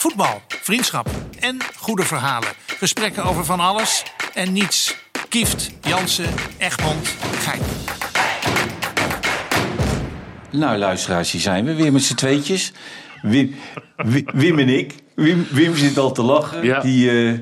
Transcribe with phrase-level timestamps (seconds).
[0.00, 1.08] Voetbal, vriendschap
[1.40, 2.48] en goede verhalen.
[2.66, 4.02] Gesprekken over van alles
[4.34, 4.96] en niets.
[5.28, 7.08] Kieft, Jansen, Egmond,
[7.38, 7.60] Gein.
[10.50, 12.72] Nou, luisteraars, hier zijn we weer met z'n tweetjes.
[13.22, 13.54] Wim,
[13.96, 14.94] Wim, Wim en ik.
[15.14, 16.64] Wim, Wim zit al te lachen.
[16.64, 16.80] Ja.
[16.80, 17.38] Die, eh,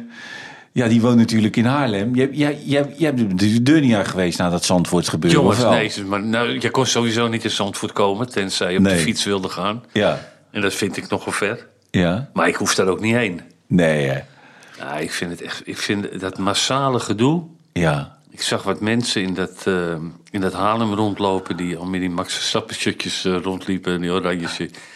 [0.73, 2.15] ja, die woont natuurlijk in Haarlem.
[2.15, 5.37] Jij, jij, jij, jij bent de deur niet uit geweest nadat Zandvoort gebeurde.
[5.37, 8.95] Jongens, nee, maar nou, je kon sowieso niet in Zandvoort komen, tenzij je op Nee.
[8.97, 9.85] de fiets wilde gaan.
[9.93, 11.67] Ja, En dat vind ik nogal ver.
[11.91, 12.31] Ja.
[12.33, 13.41] Maar ik hoef daar ook niet heen.
[13.67, 14.21] Nee, hè.
[14.79, 17.43] Ja, ik vind het echt, ik vind dat massale gedoe.
[17.73, 18.17] Ja.
[18.31, 19.95] Ik zag wat mensen in dat, eh,
[20.31, 24.11] in dat Haarlem rondlopen die al met die Max Verstappen shirtjes eh, rondliepen en die
[24.11, 24.49] oranje.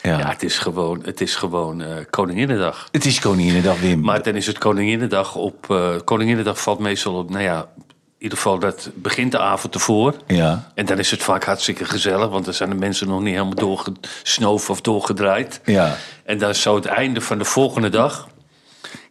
[0.02, 0.19] Ja.
[0.19, 0.28] Ja.
[0.28, 2.88] het is gewoon, het is gewoon eh, Koninginnedag.
[2.91, 4.00] Het is Koninginnedag, Wim.
[4.00, 5.66] Maar dan is het Koninginnedag op.
[6.05, 7.30] Koninginnedag valt meestal op.
[7.30, 7.69] Nou ja,
[8.23, 10.15] ieder geval dat begint de avond ervoor.
[10.27, 13.33] Ja, En dan is het vaak hartstikke gezellig, want dan zijn de mensen nog niet
[13.33, 15.61] helemaal doorgesnoven of doorgedraaid.
[15.65, 15.97] ja.
[16.25, 18.29] En dan is zo het einde van de volgende dag.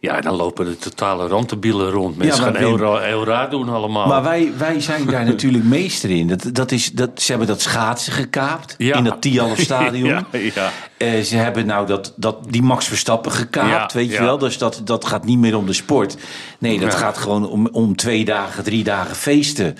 [0.02, 2.16] Ja, dan lopen de totale rantebielen rond.
[2.16, 4.06] Mensen gaan heel, raar doen allemaal.
[4.06, 6.28] Maar wij, wij zijn daar natuurlijk meester in.
[6.28, 8.96] Dat, dat is, dat, ze hebben dat schaatsen gekaapt Ja.
[8.96, 10.08] in dat Tialf stadion.
[10.54, 10.70] ja.
[10.96, 14.38] Eh, ze hebben nou dat, dat, die Max Verstappen gekaapt, weet je wel.
[14.38, 16.16] Dus dat, dat gaat niet meer om de sport.
[16.58, 19.76] Nee, dat gaat gewoon om, om twee dagen, drie dagen feesten.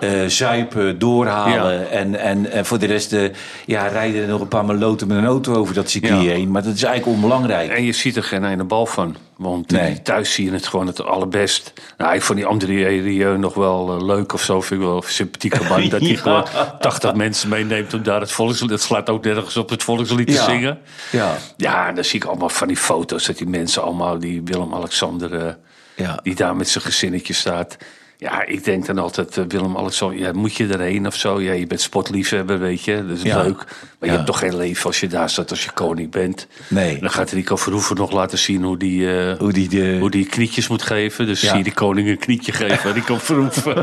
[0.00, 1.90] Eh, zuipen, doorhalen.
[1.90, 3.30] En, en, en voor de rest eh,
[3.66, 6.50] ja, rijden er nog een paar maloten met een auto over dat circuit heen.
[6.50, 7.70] Maar dat is eigenlijk onbelangrijk.
[7.70, 9.16] En je ziet er geen ene bal van.
[9.36, 10.02] Want Nee.
[10.02, 11.72] thuis zie je het gewoon het allerbest.
[11.96, 14.60] Nou, ik vond die André Rieu nog wel eh, leuk of zo.
[14.60, 15.88] Vind ik wel sympathiek man.
[15.88, 16.16] Dat hij Ja.
[16.16, 16.44] gewoon
[16.80, 18.70] 80 mensen meeneemt om daar het volkslied...
[18.70, 20.78] Dat slaat ook nergens op het volkslied te zingen.
[21.10, 23.26] Ja, Ja, en dan zie ik allemaal van die foto's.
[23.26, 25.34] Dat die mensen allemaal, die Willem-Alexander...
[25.46, 25.52] eh,
[25.96, 26.18] ja.
[26.22, 27.76] die daar met zijn gezinnetje staat.
[28.18, 31.40] Ja, ik denk dan altijd, eh, Willem-Alexander, ja, moet je erheen of zo?
[31.40, 33.42] Ja, je bent sportliefhebber, weet je, dat is Ja.
[33.42, 33.56] leuk.
[33.98, 36.46] Maar je hebt toch geen leven als je daar staat, als je koning bent.
[36.68, 36.98] Nee.
[36.98, 39.96] Dan gaat Rico Verhoeven nog laten zien hoe die, eh, Hoe die de...
[40.00, 41.26] hoe die knietjes moet geven.
[41.26, 43.76] Dus zie je die koning een knietje geven, Rico Verhoeven.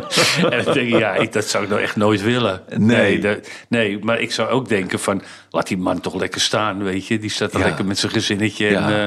[0.51, 2.61] en dan denk ik, ja, ik, dat zou ik nou echt nooit willen.
[2.77, 3.19] Nee.
[3.19, 7.07] dat- nee, maar ik zou ook denken van, laat die man toch lekker staan, weet
[7.07, 7.19] je.
[7.19, 8.83] Die staat er lekker met zijn gezinnetje en...
[8.89, 9.05] eh,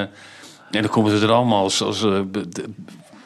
[0.70, 2.06] en dan komen ze er allemaal als, als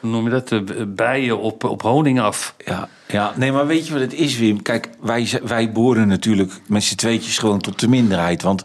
[0.01, 2.55] noem je dat, eh, bijen op, op honing af.
[2.65, 4.61] Ja, ja, nee, maar weet je wat het is, Wim?
[4.61, 8.41] Kijk, wij, wij boren natuurlijk met z'n tweetjes gewoon tot de minderheid.
[8.41, 8.63] Want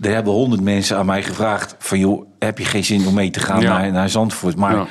[0.00, 1.74] er hebben honderd mensen aan mij gevraagd...
[1.78, 3.78] van joh, heb je geen zin om mee te gaan Ja.
[3.78, 4.56] naar, naar Zandvoort?
[4.56, 4.86] Maar ja.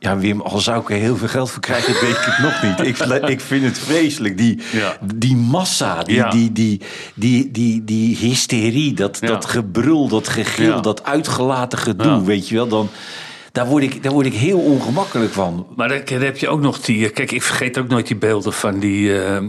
[0.00, 0.18] Ja.
[0.18, 2.86] Wim, al zou ik er heel veel geld voor krijgen, weet ik het nog niet.
[2.86, 4.38] Ik, ik vind het vreselijk.
[4.38, 4.96] Die, Ja.
[5.14, 6.30] die massa, die, Ja.
[6.30, 6.80] die, die,
[7.14, 9.26] die, die, die hysterie, dat, Ja.
[9.26, 12.68] dat gebrul, dat gegil, dat uitgelaten gedoe, weet je wel...
[12.68, 12.88] Dan,
[13.58, 15.66] daar, word ik, daar word ik heel ongemakkelijk van.
[15.76, 17.06] Maar dan, dan heb je ook nog die...
[17.06, 19.42] eh, Kijk, ik vergeet ook nooit die beelden van die, eh,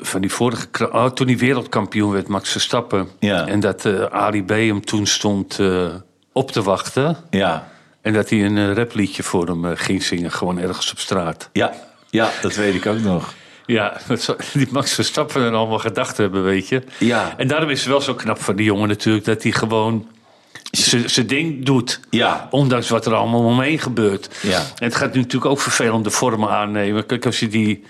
[0.00, 0.66] van die vorige...
[0.92, 3.08] Oh, toen hij wereldkampioen werd, Max Verstappen.
[3.18, 3.46] Ja.
[3.46, 5.58] En dat eh Ali B hem toen stond
[6.32, 7.16] op te wachten.
[7.30, 7.68] Ja,
[8.00, 11.48] En dat hij een rapliedje voor hem ging zingen, gewoon ergens op straat.
[11.52, 11.72] ja,
[12.10, 13.34] ja dat weet ik ook nog.
[13.66, 13.96] Ja,
[14.52, 16.82] die Max Verstappen er allemaal gedacht hebben, weet je.
[16.98, 17.34] Ja.
[17.36, 19.24] En daarom is het wel zo knap van die jongen natuurlijk...
[19.24, 20.06] dat hij gewoon
[21.06, 22.00] zijn ding doet.
[22.10, 22.48] Ja.
[22.50, 24.28] Ondanks wat er allemaal omheen gebeurt.
[24.42, 24.58] Ja.
[24.58, 27.06] En het gaat nu natuurlijk ook vervelende vormen aannemen.
[27.06, 27.84] Kijk, als je die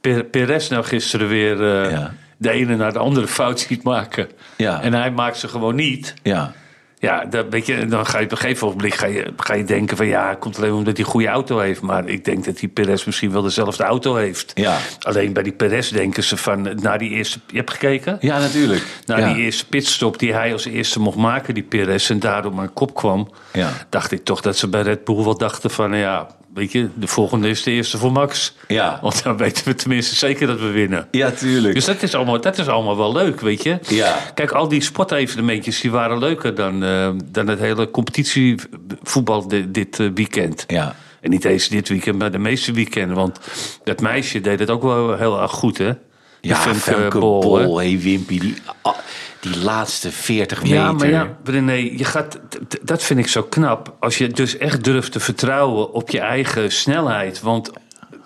[0.00, 1.82] Per- Perez nou gisteren weer...
[1.84, 2.14] eh, Ja.
[2.36, 4.28] de ene naar de andere fout ziet maken.
[4.56, 4.82] Ja.
[4.82, 6.14] En hij maakt ze gewoon niet.
[6.22, 6.52] Ja,
[7.00, 9.64] Ja, dat, weet je, dan ga je op een gegeven moment ga je, ga je
[9.64, 11.80] denken van ja, het komt alleen omdat hij een goede auto heeft.
[11.80, 14.52] Maar ik denk dat die Perez misschien wel dezelfde auto heeft.
[14.54, 14.78] Ja.
[15.00, 18.18] Alleen bij die Perez denken ze van, na die eerste, je hebt gekeken?
[18.20, 18.82] ja natuurlijk.
[19.06, 19.32] Na ja.
[19.32, 22.94] die eerste pitstop die hij als eerste mocht maken, die Perez, en daardoor maar kop
[22.94, 23.30] kwam.
[23.52, 23.72] Ja.
[23.88, 27.06] Dacht ik toch dat ze bij Red Bull wel dachten van ja, weet je, de
[27.06, 28.54] volgende is de eerste voor Max.
[28.68, 28.98] Ja.
[29.02, 31.08] Want dan weten we tenminste zeker dat we winnen.
[31.10, 31.74] Ja, tuurlijk.
[31.74, 33.78] Dus dat is, allemaal, dat is allemaal wel leuk, weet je.
[33.88, 34.18] Ja.
[34.34, 40.00] Kijk, al die sportevenementjes die waren leuker dan, eh, dan het hele competitievoetbal dit, dit
[40.00, 40.64] eh, weekend.
[40.66, 40.94] Ja.
[41.20, 43.16] En niet eens dit weekend, maar de meeste weekenden.
[43.16, 43.40] Want
[43.84, 45.92] dat meisje deed het ook wel heel erg goed, hè?
[46.40, 47.40] Ja, Femke Bol?
[47.40, 48.96] Bol, hey Wimpy, die, ah,
[49.40, 50.76] die laatste 40 meter.
[50.76, 52.38] Ja, maar ja, René, je gaat,
[52.82, 53.96] dat vind ik zo knap.
[54.00, 57.40] Als je dus echt durft te vertrouwen op je eigen snelheid.
[57.40, 57.70] Want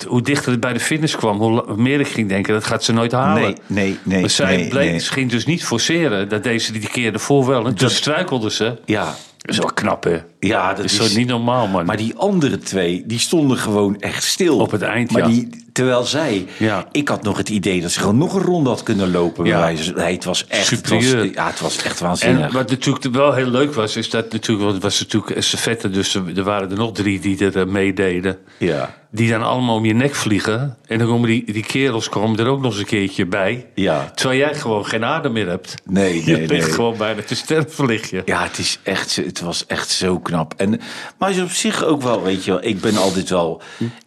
[0.07, 2.93] hoe dichter het bij de finish kwam, hoe meer ik ging denken, dat gaat ze
[2.93, 3.43] nooit halen.
[3.43, 4.21] Nee, nee, nee.
[4.21, 4.99] Maar zij nee, bleek, nee.
[4.99, 6.29] ze ging dus niet forceren.
[6.29, 7.67] Dat deed ze die keer ervoor wel.
[7.67, 8.79] En toen struikelde ze.
[8.85, 9.05] Ja,
[9.39, 10.19] Dat is wel knap, hè?
[10.39, 11.13] ja, dat Dat is is...
[11.13, 11.87] zo niet normaal, man.
[11.87, 14.59] Maar die andere twee, die stonden gewoon echt stil.
[14.59, 15.29] Op het eind, Maar ja.
[15.29, 16.87] die terwijl zij, Ja.
[16.93, 19.45] ik had nog het idee dat ze gewoon nog een ronde had kunnen lopen.
[19.45, 19.71] Ja.
[19.95, 21.33] Nee, het was echt, het was, Superieur.
[21.35, 22.47] ja, het was echt waanzinnig.
[22.47, 26.43] En wat natuurlijk wel heel leuk was, is dat natuurlijk, was natuurlijk estafette, dus er,
[26.43, 28.39] waren er nog drie die er eh, meededen.
[28.59, 30.77] ja, Die dan allemaal om je nek vliegen.
[30.87, 33.67] En dan komen die, die kerels komen er ook nog eens een keertje bij.
[33.75, 35.75] ja, Terwijl jij gewoon geen adem meer hebt.
[35.85, 36.75] nee, Je nee, ligt nee.
[36.75, 38.23] gewoon bijna te sterven, lig je.
[38.25, 40.55] Ja, het, is echt, het was echt zo knap.
[40.57, 40.81] En,
[41.19, 43.63] maar is op zich ook wel, weet je wel, ik ben altijd wel.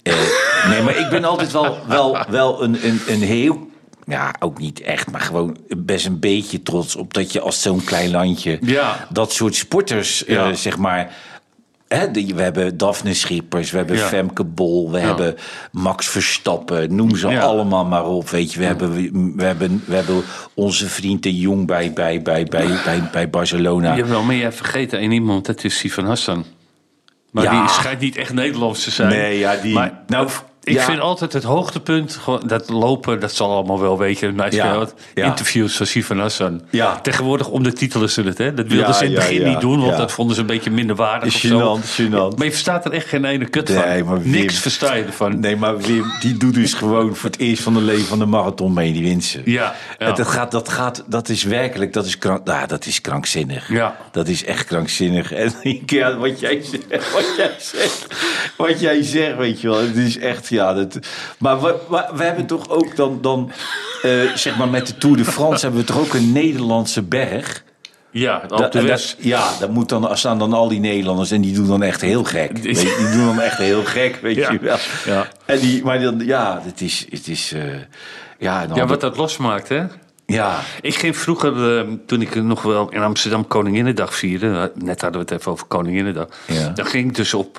[0.10, 3.70] Eh, nee, maar ik ben altijd wel, wel, wel een, een, een heel.
[4.06, 7.84] Ja, ook niet echt, maar gewoon best een beetje trots op dat je als zo'n
[7.84, 8.58] klein landje.
[8.62, 9.08] Ja.
[9.10, 11.16] dat soort sporters, eh, zeg maar.
[11.88, 14.08] Hè, we hebben Daphne Schippers, we hebben Ja.
[14.08, 15.36] Femke Bol, we hebben
[15.72, 18.30] Max Verstappen, noem ze allemaal maar op.
[18.30, 18.94] Weet je, we, hebben,
[19.36, 20.24] we, hebben, we hebben
[20.54, 23.96] onze vriend de Jong bij, bij, bij, bij, bij, bij Barcelona.
[23.96, 26.46] Jawel, maar jij vergeet één iemand, dat is Sivan Hassan.
[27.32, 27.60] Maar Ja.
[27.62, 29.10] die schijnt niet echt Nederlands te zijn.
[29.10, 30.30] Nee, ja, die- Maar, nou,
[30.68, 30.84] ik ja.
[30.84, 34.32] vind altijd het hoogtepunt, gewoon dat lopen, dat zal allemaal wel, weet je.
[34.32, 34.94] Meisje, Ja, wat.
[35.14, 36.62] Interviews van Sivan Hassan.
[36.70, 37.00] Ja.
[37.02, 38.54] Tegenwoordig om de titelen ze het, hè.
[38.54, 40.72] Dat wilden Ja, ze in het begin niet doen, want dat vonden ze een beetje
[40.72, 41.78] minder waardig of zo.
[41.80, 42.36] Gênant.
[42.36, 44.06] Maar je verstaat er echt geen ene kut Nee, van.
[44.08, 45.40] maar Wim- Niks versta je ervan.
[45.40, 48.26] Nee, maar Wim, die doet dus gewoon voor het eerst van de leven van de
[48.26, 49.42] marathon mee, die wint ze.
[49.46, 53.70] Ja, Dat, gaat, dat, gaat, dat is werkelijk, dat is, krank, nou, dat is krankzinnig.
[53.70, 53.98] Ja.
[54.12, 55.32] Dat is echt krankzinnig.
[55.34, 55.54] En
[55.86, 58.06] ja, wat jij zegt, wat jij zegt,
[58.58, 59.80] wat jij zegt, weet je wel.
[59.82, 60.74] Het is echt, ja.
[60.74, 61.00] Dat,
[61.40, 61.76] maar we,
[62.16, 63.52] we, hebben toch ook dan, dan
[64.02, 67.64] eh, zeg maar met de Tour de France, hebben we toch ook een Nederlandse berg.
[68.12, 71.54] Ja, het Da- dat- ja, daar moet dan, staan dan al die Nederlanders en die
[71.54, 72.58] doen dan echt heel gek.
[72.64, 74.78] Weet die doen dan echt heel gek, weet Ja, je wel.
[75.06, 75.28] ja.
[75.46, 77.64] En die, maar dan, ja, het is, het is, eh,
[78.40, 79.84] ja, Ja, wat dat losmaakt, hè.
[80.26, 84.72] ja, Ik ging vroeger, eh, toen ik nog wel in Amsterdam Koninginnedag vierde...
[84.76, 86.28] net hadden we het even over Koninginnedag...
[86.48, 86.70] Ja.
[86.70, 87.56] dan ging ik dus op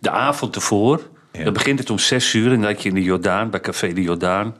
[0.00, 1.00] de avond ervoor...
[1.32, 1.44] Ja.
[1.44, 3.92] dan begint het om zes uur en dan had je in de Jordaan, bij Café
[3.92, 4.56] de Jordaan...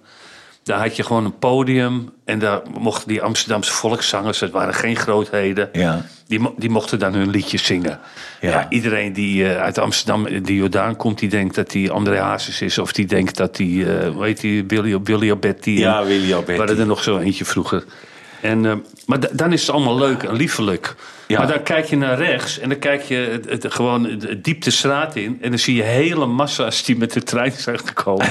[0.63, 4.41] daar had je gewoon een podium en daar mochten die Amsterdamse volkszangers...
[4.41, 5.69] het waren geen grootheden...
[5.73, 7.99] ja, Die, die mochten dan hun liedjes zingen.
[8.41, 8.51] Ja.
[8.51, 8.67] Ja.
[8.69, 12.61] iedereen die eh, uit Amsterdam, eh, die Jordaan komt, die denkt dat hij André Hazes
[12.63, 12.79] is.
[12.79, 15.79] Of die denkt dat hij, eh hoe heet die, Willy, Willy Alberti.
[15.79, 16.53] Ja, En Willy Alberti.
[16.53, 17.85] We hadden er nog zo eentje vroeger.
[18.41, 20.95] En, maar da- dan is het allemaal leuk en liefelijk.
[21.31, 21.39] Ja.
[21.39, 24.03] Maar dan kijk je naar rechts en dan kijk je het, het- gewoon
[24.61, 25.39] de straat in.
[25.41, 28.29] En dan zie je hele massa's die met de trein zijn gekomen.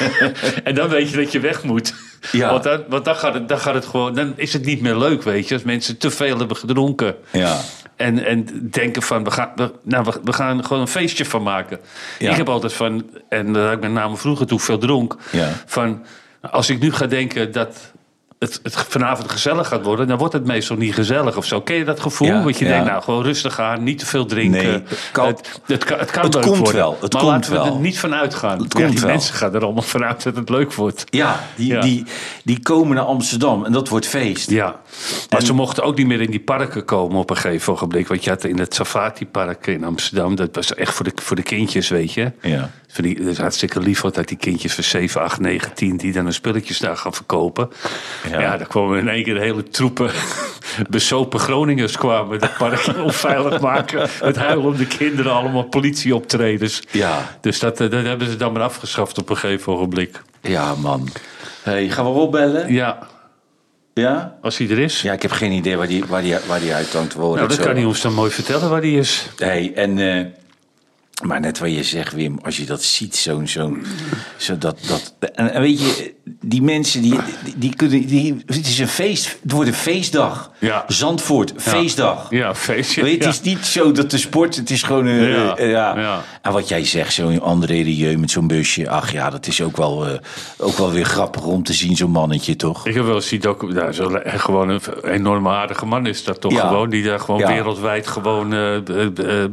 [0.64, 1.94] en dan weet je dat je weg moet.
[2.32, 2.50] Ja.
[2.50, 4.96] Want, dan, want dan, gaat het, dan gaat het gewoon, dan is het niet meer
[4.96, 5.54] leuk, weet je.
[5.54, 7.14] Als mensen te veel hebben gedronken.
[7.30, 7.60] ja.
[7.96, 11.42] En, en denken van, we gaan, we, nou, we, we gaan gewoon een feestje van
[11.42, 11.78] maken.
[12.18, 12.30] Ja.
[12.30, 15.16] Ik heb altijd van, en dat had ik met name vroeger toen veel dronk...
[15.32, 15.48] Ja.
[15.66, 16.04] van,
[16.40, 17.92] als ik nu ga denken dat
[18.44, 20.06] het, het vanavond gezellig gaat worden...
[20.06, 21.60] dan wordt het meestal niet gezellig of zo.
[21.60, 22.28] Ken je dat gevoel?
[22.28, 22.70] Ja, Want je ja.
[22.70, 24.62] denkt, nou, gewoon rustig aan, niet te veel drinken.
[24.62, 26.74] Nee, het kan- het, het, kan, het kan het leuk komt worden.
[26.76, 27.66] wel, het maar komt laten we wel.
[27.66, 28.58] er niet van uitgaan.
[28.62, 29.08] Het Ja, komt die wel.
[29.10, 31.04] mensen gaan er allemaal vanuit dat het leuk wordt.
[31.10, 31.78] Ja, die.
[31.78, 32.04] Die,
[32.44, 34.50] die komen naar Amsterdam en dat wordt feest.
[34.50, 34.80] Ja,
[35.30, 38.08] maar ze mochten ook niet meer in die parken komen op een gegeven ogenblik.
[38.08, 41.42] Want je had in het Safati-park in Amsterdam, dat was echt voor de, voor de
[41.42, 42.32] kindjes, weet je.
[42.40, 42.70] Ja.
[42.94, 45.96] Van die, dat is hartstikke lief wat dat die kindjes van 7, 8, 9, 10...
[45.96, 47.70] die dan hun spulletjes daar gaan verkopen.
[48.30, 48.40] Ja.
[48.40, 50.10] Ja, daar kwamen in één keer hele troepen
[50.90, 52.40] besopen Groningers kwamen...
[52.40, 54.08] dat park onveilig maken.
[54.20, 56.82] Het huilen om de kinderen, allemaal politieoptredens.
[56.90, 57.36] Ja.
[57.40, 60.22] Dus dat, eh, dat hebben ze dan maar afgeschaft op een gegeven ogenblik.
[60.40, 61.08] Ja, man.
[61.62, 62.72] Hey, gaan we Rob bellen?
[62.72, 62.98] Ja,
[63.94, 64.38] Ja?
[64.42, 65.02] als hij er is.
[65.02, 67.16] Ja, ik heb geen idee waar die, waar die, waar die uithangt.
[67.16, 69.28] nou, dat kan hij ons dan mooi vertellen waar hij is.
[69.36, 70.24] Hey, en, eh,
[71.22, 73.48] maar net wat je zegt, Wim, als je dat ziet, zo'n.
[73.48, 73.84] zo'n
[74.36, 77.18] zo dat, dat, en, weet je, die mensen die,
[77.56, 78.06] die, kunnen.
[78.06, 79.38] Die, het is een feest.
[79.42, 80.52] Het wordt een feestdag.
[80.58, 80.84] Ja.
[80.88, 82.26] Zandvoort, feestdag.
[82.30, 83.02] Ja, feestje.
[83.02, 83.30] Weet je, het ja.
[83.30, 85.28] is niet zo dat de sport, het is gewoon een.
[85.28, 85.98] Ja, eh, ja.
[85.98, 86.20] ja.
[86.42, 88.88] En wat jij zegt, zo'n André Rieu met zo'n busje.
[88.90, 90.18] Ach ja, dat is ook wel, eh,
[90.58, 92.86] ook wel weer grappig om te zien, zo'n mannetje toch?
[92.86, 96.24] Ik heb wel eens die docu- nou, zo, le- gewoon een enorme aardige man is
[96.24, 96.66] dat toch Ja.
[96.68, 96.90] gewoon.
[96.90, 97.46] Die daar gewoon Ja.
[97.48, 99.44] wereldwijd gewoon eh, eh,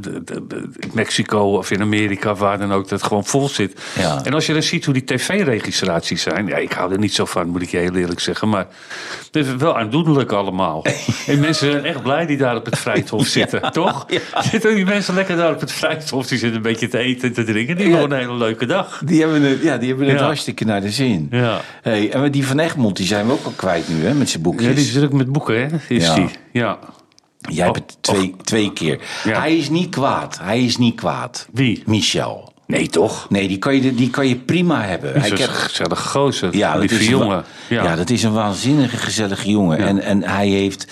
[1.58, 3.82] of in Amerika, waar dan ook, dat gewoon vol zit.
[4.00, 4.22] Ja.
[4.24, 7.26] En als je dan ziet hoe die tv-registraties zijn, ja, ik hou er niet zo
[7.26, 8.50] van, moet ik je heel eerlijk zeggen.
[8.50, 8.68] Maar
[9.32, 10.86] het is wel aandoenlijk allemaal.
[11.28, 14.06] en mensen zijn echt blij die daar op het Vrijthof zitten, toch?
[14.52, 17.34] Zitten die mensen lekker daar op het Vrijthof, die zitten een beetje te eten en
[17.34, 17.76] te drinken.
[17.76, 19.02] Die hebben gewoon een hele leuke dag.
[19.06, 21.28] Die hebben het, ja, die hebben het hartstikke naar de zin.
[21.32, 21.62] Ja.
[21.82, 24.44] Hey, en die van Egmond, die zijn we ook al kwijt nu, hè, met zijn
[24.44, 24.68] boekjes.
[24.68, 25.68] Ja, die is druk met boeken, hè?
[25.88, 26.16] Is Ja.
[26.16, 26.30] die?
[26.52, 26.80] Ja.
[27.50, 29.00] Jij hebt het twee, twee keer.
[29.24, 29.40] Ja.
[29.40, 30.40] Hij is niet kwaad.
[30.42, 31.48] Hij is niet kwaad.
[31.54, 31.84] Wie?
[31.86, 32.54] Michel.
[32.66, 33.30] Nee, toch?
[33.30, 35.12] Nee, die kan je, die kan je prima hebben.
[35.20, 36.56] Hij Zo'n kent- gezellige gozer.
[36.58, 37.44] ja, dat is een jongen.
[37.70, 37.84] Ja.
[37.84, 37.96] Ja.
[37.96, 39.78] dat is een waanzinnige, gezellige jongen.
[39.78, 40.88] En, en hij heeft...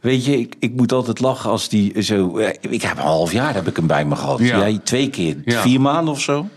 [0.00, 2.38] Weet je, ik, ik moet altijd lachen als die zo...
[2.38, 4.38] eh, Ik heb een half jaar heb ik hem bij me gehad.
[4.38, 4.58] Ja.
[4.58, 5.36] Jij twee keer.
[5.44, 6.48] Vier maanden of zo?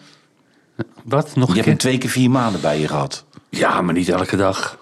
[1.03, 1.35] Wat?
[1.35, 1.77] Nog Je een hebt hem keer?
[1.77, 3.25] twee keer vier maanden bij je gehad.
[3.49, 4.77] Ja, maar niet elke dag.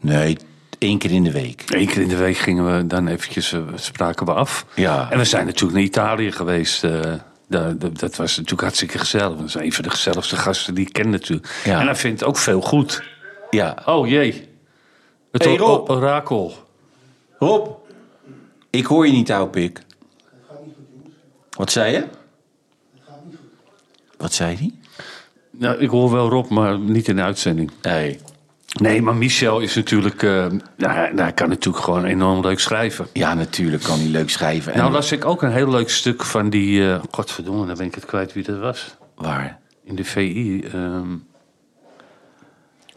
[0.00, 0.36] Nee,
[0.80, 1.64] één keer in de week.
[1.66, 4.66] Eén keer in de week gingen we dan eventjes, eh, spraken we af.
[4.74, 5.10] Ja.
[5.10, 6.84] En we zijn natuurlijk naar Italië geweest.
[6.84, 7.00] eh,
[7.48, 9.36] dat, dat was natuurlijk hartstikke gezellig.
[9.36, 11.60] Dat is een van de gezelligste gasten die ik ken natuurlijk.
[11.64, 11.80] Ja.
[11.80, 13.02] En hij vindt ook veel goed.
[13.50, 13.82] Ja.
[13.84, 14.48] Oh jee.
[15.32, 15.90] Het Hey, Rob.
[15.90, 16.54] orakel.
[17.38, 17.68] Rob,
[18.70, 19.80] ik hoor je niet, ouwe pik.
[21.56, 22.04] Wat zei je?
[24.16, 24.72] Wat zei hij?
[25.50, 27.70] Nou, ik hoor wel Rob, maar niet in de uitzending.
[27.82, 28.18] Nee.
[28.78, 30.22] Nee, maar Michel is natuurlijk...
[30.22, 30.60] nou,
[31.16, 33.06] hij- kan natuurlijk gewoon enorm leuk schrijven.
[33.12, 34.72] Ja, natuurlijk kan hij leuk schrijven.
[34.72, 36.88] En Nou las ik ook een heel leuk stuk van die...
[36.92, 38.96] eh godverdomme, dan ben ik het kwijt wie dat was.
[39.14, 39.58] waar?
[39.84, 40.60] In de VI.
[40.72, 41.16] ehm.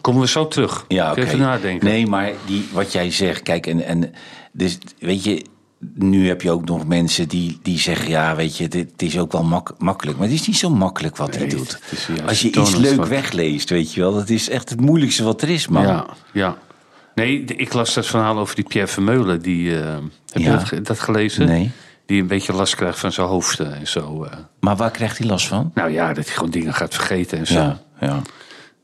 [0.01, 0.85] Komen we zo terug.
[0.87, 1.21] Ja, oké.
[1.21, 1.87] Even nadenken.
[1.87, 4.13] Nee, maar die, wat jij zegt, kijk, en, en
[4.51, 5.45] dus weet je,
[5.93, 9.19] nu heb je ook nog mensen die, die zeggen, ja, weet je, dit, het is
[9.19, 10.17] ook wel mak- makkelijk.
[10.17, 11.79] Maar het is niet zo makkelijk wat hij Nee, doet.
[11.91, 15.41] is Als je iets leuk wegleest, weet je wel, dat is echt het moeilijkste wat
[15.41, 15.83] er is, man.
[15.83, 16.57] Ja, ja.
[17.15, 19.41] Nee, ik las dat verhaal over die Pierre Vermeulen.
[19.41, 19.93] Die, eh,
[20.31, 21.45] heb je dat, ge- dat gelezen?
[21.45, 21.71] Nee.
[22.05, 24.23] Die een beetje last krijgt van zijn hoofd eh, en zo.
[24.23, 24.37] eh.
[24.59, 25.71] Maar waar krijgt hij last van?
[25.73, 27.53] Nou ja, dat hij gewoon dingen gaat vergeten en zo.
[27.53, 28.21] Ja, ja.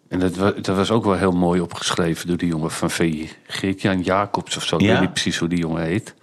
[0.10, 3.30] En dat, dat was ook wel heel mooi opgeschreven door die jongen van VI.
[3.48, 4.76] Geert-Jan Jacobs of zo.
[4.76, 4.92] Ik Ja?
[4.92, 6.14] weet niet precies hoe die jongen heet.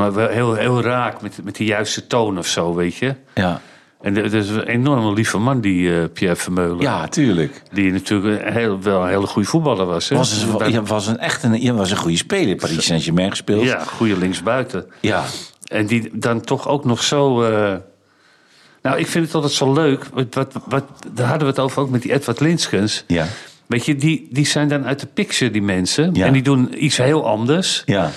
[0.00, 3.14] Maar wel heel, heel raak, met, met die juiste toon of zo, weet je.
[3.34, 3.60] Ja,
[4.00, 6.80] En dat is een enorm lieve man, die eh, Pierre Vermeulen.
[6.80, 7.62] ja tuurlijk.
[7.72, 10.08] Die natuurlijk een heel, wel een hele goede voetballer was.
[10.08, 10.16] Hè?
[10.16, 12.56] Was, een- Bij- was een echt een, je was een goede speler.
[12.56, 13.64] Paris Saint-Germain gespeeld.
[13.64, 14.86] ja, goede linksbuiten.
[15.00, 15.24] ja.
[15.64, 17.42] En die dan toch ook nog zo.
[17.42, 17.74] eh,
[18.82, 20.04] Nou, ik vind het altijd zo leuk.
[20.12, 23.04] Wat, wat, wat, daar hadden we het over ook met die Edward Linskens.
[23.06, 23.26] Ja.
[23.66, 26.14] Weet je, die, die zijn dan uit de picture, die mensen.
[26.14, 26.26] Ja.
[26.26, 27.82] En die doen iets heel anders.
[27.86, 28.10] Ja.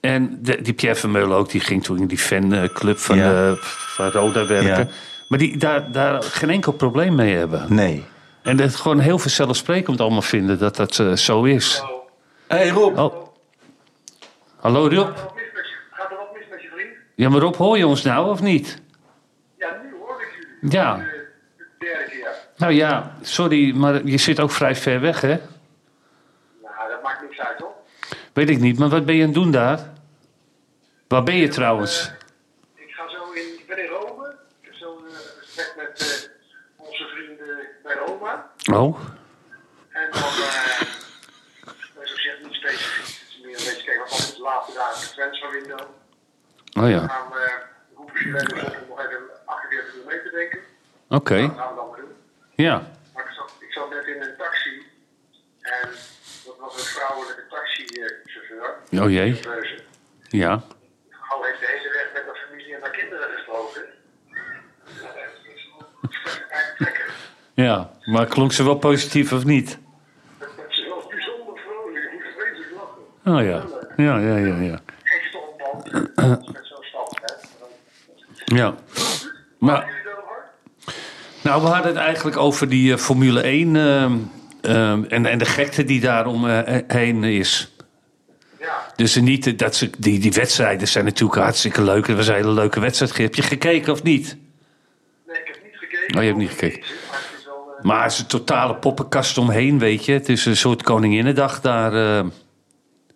[0.00, 3.46] En de, die Pierre Vermeulen ook, die ging toen in die fanclub van, Ja.
[3.50, 4.68] eh, van Roda werken.
[4.68, 4.86] Ja.
[5.28, 7.64] Maar die daar, daar geen enkel probleem mee hebben.
[7.74, 8.04] Nee.
[8.42, 11.82] En het gewoon heel vanzelfsprekend allemaal vinden dat dat eh, zo is.
[12.46, 12.98] hey Rob.
[12.98, 13.26] Oh.
[14.56, 15.16] Hallo Rob?
[15.90, 16.88] Gaat er wat mis met je vriend?
[17.14, 18.82] Ja, maar Rob, hoor je ons nou of niet?
[19.58, 20.76] Ja, nu hoor ik jullie.
[20.76, 20.96] Ja.
[20.96, 21.02] De
[21.78, 22.28] derde keer.
[22.56, 25.28] Nou ja, sorry, maar je zit ook vrij ver weg, hè?
[26.62, 27.72] Nou, dat maakt niks uit, hoor.
[28.32, 29.92] Weet ik niet, maar wat ben je aan het doen daar?
[31.08, 32.10] Waar ben je trouwens?
[32.74, 33.58] Ik ga zo in...
[33.58, 34.28] Ik ben in Rome.
[34.60, 38.50] Ik heb zo'n eh, gesprek met eh, onze vrienden bij Roma.
[38.72, 38.98] Oh,
[39.90, 40.22] En dan...
[40.22, 40.80] eh
[41.94, 43.04] dat is op zich niet specifiek.
[43.04, 45.80] Het is meer een beetje kijken wat moet later daar in de transferwindow.
[46.80, 47.62] oh ja, Dan gaan we
[47.94, 50.58] roepen om nog even 48 uur mee te denken.
[51.08, 51.40] oké.
[51.40, 52.12] Dat gaan we dan maar doen.
[52.54, 54.82] Ja, Maar ik zat, ik zat net in een taxi.
[55.60, 55.88] En
[56.46, 58.74] dat was een vrouwelijke taxichauffeur.
[58.92, 59.40] Oh jee,
[60.28, 60.50] ja.
[61.28, 63.82] Al heeft de hele weg met haar familie en haar kinderen gesproken.
[67.54, 69.78] Ja, maar klonk ze wel positief of niet?
[70.68, 72.04] Is wel bijzonder vrolijk.
[72.04, 73.36] Ik moet vreselijk lachen.
[73.36, 73.64] Oh ja,
[74.04, 74.80] ja, ja, ja, ja.
[75.92, 78.56] Met zo'n stap, hè.
[78.56, 78.74] Ja,
[79.58, 79.98] maar...
[81.42, 84.12] Nou, we hadden het eigenlijk over die eh, Formule 1 ehm,
[84.60, 87.72] ehm, en, en de gekte die daarom eh, heen is.
[88.96, 92.06] Dus niet dat ze, die, die wedstrijden zijn natuurlijk hartstikke leuk.
[92.06, 93.16] Het was een hele leuke wedstrijd.
[93.16, 94.36] Heb je gekeken of niet?
[95.26, 96.16] Nee, ik heb niet gekeken.
[96.16, 96.80] Oh, je hebt niet gekeken.
[96.80, 97.74] Maar het is wel...
[97.78, 100.12] eh, Maar het is een totale poppenkast omheen, weet je.
[100.12, 101.92] Het is een soort Koninginnedag daar.
[101.94, 102.24] eh,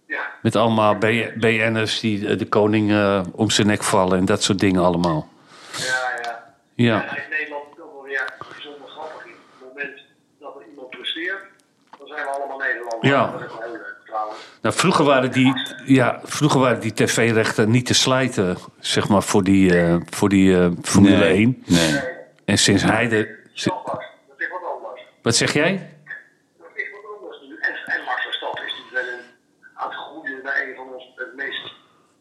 [0.07, 0.21] ja.
[0.43, 0.99] met allemaal
[1.39, 2.93] BN'ers die eh, de koning
[3.33, 5.29] om zijn nek vallen en dat soort dingen allemaal.
[5.77, 5.85] Ja,
[6.23, 6.43] ja.
[6.75, 9.25] Ja, in Nederland ook wel weer bijzonder grappig.
[9.25, 10.01] In het moment
[10.41, 11.43] dat er iemand presteert,
[11.99, 13.11] dan zijn we allemaal Nederlanders.
[13.13, 13.31] Ja.
[13.31, 14.39] Dat is ook wel heel leuk, trouwens.
[14.65, 15.53] Nou, vroeger waren die,
[15.85, 20.59] ja, vroeger waren die tv-rechten niet te slijten, zeg maar, voor die, eh, voor die
[20.59, 21.33] eh, Formule Nee.
[21.33, 21.63] 1.
[21.67, 22.01] Nee.
[22.45, 23.17] En sinds hij de...
[23.17, 23.67] Dat
[24.39, 25.03] is wat anders.
[25.23, 25.91] Wat zeg jij?
[26.59, 27.57] Dat is wat anders nu.
[27.61, 29.25] En, en Max Verstappen is natuurlijk wel een,
[29.75, 31.73] aan het groeien naar een van ons het meest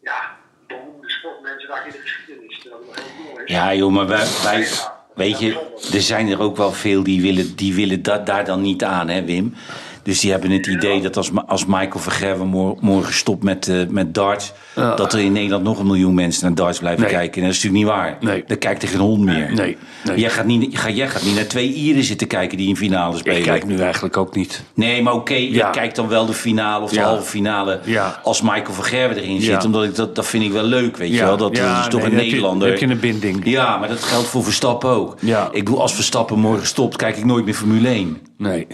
[0.01, 2.59] ja, beroemde sportmensen daar in de geschiedenis.
[2.61, 3.53] Terwijl hij nog heel jong is.
[3.53, 4.67] Ja, joh, maar wij, wij,
[5.15, 5.51] weet je,
[5.93, 9.09] er zijn er ook wel veel die willen, die willen dat daar dan niet aan,
[9.09, 9.53] hè, Wim?
[10.03, 13.75] Dus die hebben het idee dat als, als Michael Vergerwe mor- morgen stopt met, eh,
[13.89, 17.11] met darts, dat er in Nederland nog een miljoen mensen naar darts blijven Nee.
[17.11, 17.41] kijken.
[17.41, 18.17] En dat is natuurlijk niet waar.
[18.21, 18.43] Nee.
[18.47, 19.53] Dan kijkt er geen hond meer.
[19.53, 20.19] Nee, nee.
[20.19, 23.17] Jij, gaat niet, jij, jij gaat niet naar twee Ieren zitten kijken die in finale
[23.17, 23.37] spelen.
[23.37, 24.63] Ik kijk nu eigenlijk ook niet.
[24.73, 25.69] Nee, maar oké, je Ja.
[25.69, 27.03] kijkt dan wel de finale of de Ja.
[27.03, 27.79] halve finale
[28.23, 29.65] als Michael van Gerwen erin zit.
[29.65, 31.37] Omdat ik dat, dat vind ik wel leuk, weet je wel.
[31.37, 32.69] Dat, dat is toch een je- Nederlander.
[32.69, 33.41] heb je een binding.
[33.45, 35.17] Ja, maar dat geldt voor Verstappen ook.
[35.19, 35.49] Ja.
[35.51, 38.17] Ik bedoel, als Verstappen morgen stopt, kijk ik nooit meer Formule 1.
[38.37, 38.67] Nee,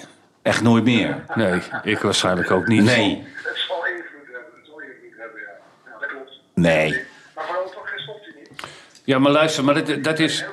[0.49, 1.23] Echt nooit meer.
[1.35, 2.83] nee, ik waarschijnlijk ook niet.
[2.83, 4.51] Nee, Het zal invloed hebben.
[4.55, 5.91] Het zal invloed hebben, ja.
[5.91, 6.39] ja dat klopt.
[6.53, 7.05] nee.
[7.35, 8.65] Maar vooral toch geen stopt hij niet.
[9.03, 10.45] Ja, maar luister, maar dat, dat is...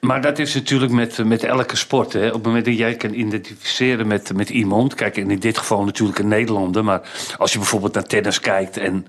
[0.00, 2.12] Maar dat is natuurlijk met, met elke sport.
[2.12, 2.26] Hè.
[2.26, 4.94] Op het moment dat jij kan identificeren met, met iemand.
[4.94, 6.84] Kijk, in dit geval natuurlijk een Nederlander.
[6.84, 7.00] Maar
[7.38, 9.06] als je bijvoorbeeld naar tennis kijkt en.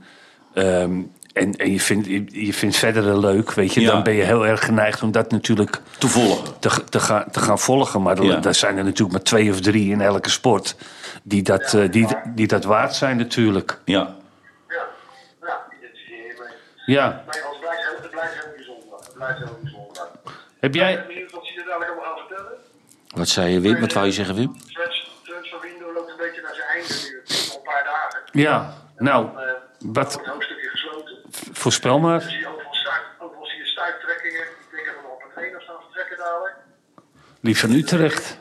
[0.54, 1.00] ehm,
[1.40, 3.92] en, en je vindt, je, je vindt verder leuk, weet je, Ja.
[3.92, 6.60] dan ben je heel erg geneigd om dat natuurlijk Te volgen.
[6.60, 8.02] te, te, gaan, te gaan volgen.
[8.02, 8.36] Maar Ja.
[8.36, 10.76] er daar zijn er natuurlijk maar twee of drie in elke sport
[11.24, 13.80] die dat, eh, die, die dat waard zijn natuurlijk.
[13.86, 14.16] Ja.
[16.86, 17.00] Ja, je.
[17.00, 18.98] Maar het blijft heel, het blijft heel bijzonder.
[19.00, 20.08] Het blijft heel bijzonder.
[20.60, 20.96] Heb jij...
[21.32, 22.52] wat ze er dadelijk allemaal gaan vertellen.
[23.16, 23.80] Wat zei je, Wim?
[23.80, 24.56] Wat wou je zeggen, Wim?
[25.24, 27.22] Transfer window loopt een beetje naar zijn einde nu.
[27.52, 28.20] Al een paar dagen.
[28.32, 31.16] Ja, nou, Dan, eh, wat wordt het hoofdstukje gesloten.
[31.58, 32.22] Voorspel maar.
[32.22, 34.42] zie je overal, stuit, overal zie je stuittrekkingen.
[34.42, 36.56] Ik denk dat er nog op een trainer staan vertrekken dadelijk.
[37.42, 38.40] Die van Utrecht.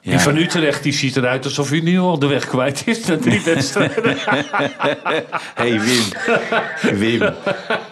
[0.00, 0.10] Ja.
[0.10, 3.16] Die van Utrecht die ziet eruit alsof hij nu al de weg kwijt is na
[3.18, 4.16] drie wedstrijden.
[5.54, 6.04] hey, Wim.
[6.98, 7.34] Wim.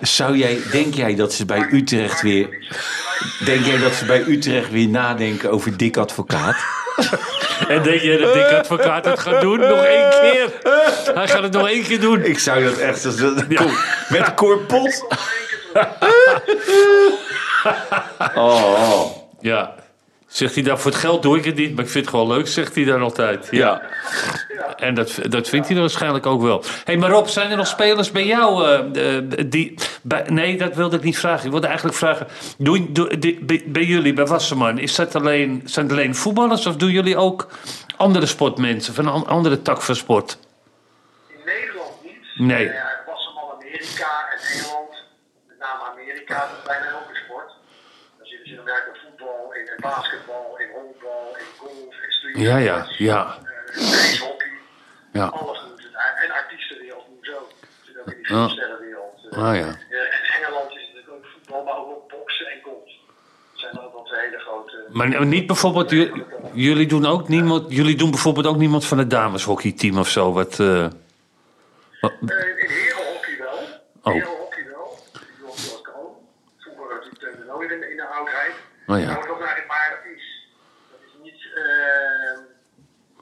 [0.00, 2.48] Zou jij, denk jij dat ze bij Utrecht weer...
[3.44, 6.56] Denk jij dat ze bij Utrecht weer nadenken over Dick Advocaat?
[7.68, 9.58] En denk je dat Dick Advocaat het gaat doen?
[9.58, 10.50] Nog één keer.
[11.14, 12.24] Hij gaat het nog één keer doen.
[12.24, 13.06] Ik zou dat echt...
[13.06, 13.16] Als,
[13.54, 13.72] Kom,
[14.08, 15.04] met Corpot.
[18.34, 19.16] Oh, oh.
[19.40, 19.74] Ja.
[20.30, 22.28] Zegt hij dat voor het geld doe ik het niet, maar ik vind het gewoon
[22.36, 23.48] leuk, zegt hij dan altijd.
[23.50, 23.82] Ja.
[24.76, 26.60] En dat, dat vindt hij waarschijnlijk ook wel.
[26.62, 29.74] Hé, hey, maar Rob, zijn er nog spelers bij jou eh, eh, die...
[30.02, 31.44] Bij, nee, dat wilde ik niet vragen.
[31.44, 32.26] Ik wilde eigenlijk vragen,
[32.58, 36.66] doen, doen- die- bij, bij jullie, bij Wasserman, is dat alleen, zijn het alleen voetballers
[36.66, 37.48] of doen jullie ook
[37.96, 40.38] andere sportmensen van een an- andere tak van sport?
[41.28, 42.46] In Nederland niet.
[42.48, 42.68] Nee.
[42.68, 44.90] Eh, Er was allemaal Amerika en Engeland.
[45.48, 47.48] Met name Amerika, dat is bijna elke sport.
[48.18, 52.36] Dan zitten ze in werken voetbal, in, in basketbal, in honkbal, in golf, in street.
[52.38, 53.38] Ja, ja, ja.
[53.72, 54.48] Eh, ijshockey.
[55.12, 55.24] Ja.
[55.26, 55.88] Alles doen ze.
[56.24, 57.50] En artiestenwereld doen ze ook.
[57.60, 59.26] Ze zitten ook in die filmsterrenwereld.
[59.30, 59.66] Eh, Ah ja.
[59.66, 59.76] en
[60.44, 62.84] Engeland is natuurlijk ook voetbal, maar ook boksen en golf.
[63.52, 64.86] Dat zijn ook twee hele grote...
[64.90, 69.10] Maar niet bijvoorbeeld, ju- jullie doen ook niemand, jullie doen bijvoorbeeld ook niemand van het
[69.10, 70.60] dameshockeyteam of zo, wat...
[70.60, 70.88] eh,
[72.00, 72.28] wat- in
[72.68, 73.58] herenhockey wel.
[74.02, 74.12] Oh.
[74.12, 74.98] Herenhockey wel.
[75.12, 76.16] Die doen ook wel kan.
[76.58, 78.52] Vroeger natuurlijk uh, nooit in, in de oudheid.
[78.86, 79.06] Oh ja.
[79.06, 80.46] Maar wat ook eigenlijk maar dat is,
[80.90, 82.38] dat is niet eh,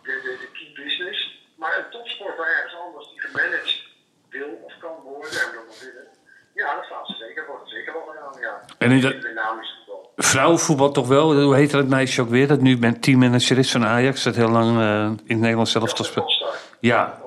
[0.02, 1.36] de, de, de key business.
[1.56, 3.82] Maar een topsporter ergens anders die gemanaged
[4.30, 6.06] wil of kan worden en wil nog willen.
[6.54, 7.46] Ja, dat staat ze zeker.
[7.46, 8.64] Wordt er zeker wel gedaan, ja.
[8.78, 10.12] En in dat- Dynamisch voetbal.
[10.48, 11.42] Vrouwenvoetbal toch wel?
[11.42, 12.46] Hoe heet dat meisje ook weer?
[12.46, 14.22] Dat nu met teammanager is van Ajax.
[14.22, 16.24] Dat heel lang eh, in het Nederlands zelf te spelen.
[16.24, 16.54] Topstar.
[16.80, 17.18] Ja,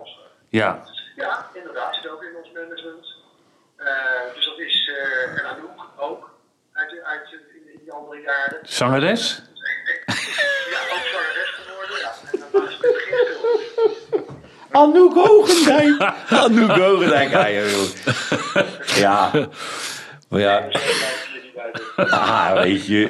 [0.50, 0.84] ja.
[1.15, 3.15] Ja, inderdaad, zit ook in ons management.
[3.76, 3.86] Eh,
[4.36, 6.30] dus dat is, eh en Anouk ook,
[6.74, 8.60] uit, uit in, in die andere jaren.
[8.63, 9.41] Zangeres?
[10.72, 12.12] Ja, ook zangeres geworden, ja.
[12.32, 14.26] En daarnaast met beginstil.
[14.72, 16.13] Anouk Hogendijk.
[16.45, 17.30] Anouk Hogendijk.
[17.32, 17.88] Ja, joh.
[18.95, 19.32] ja.
[20.30, 20.67] Maar ja,
[21.95, 23.10] Ah, weet je.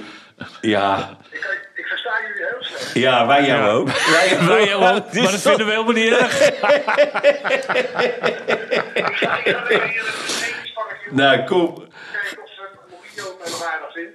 [0.62, 1.17] Ja.
[1.32, 2.93] Ik, ik versta jullie heel slecht.
[2.93, 3.88] Ja, wij jou ook.
[3.91, 6.39] Wij jou Wij jou ook, maar dat vinden we helemaal niet erg.
[6.47, 6.84] Ik ga ik
[9.15, 11.15] ga even hier een trainingsparkje doen.
[11.17, 11.89] Nou, kom.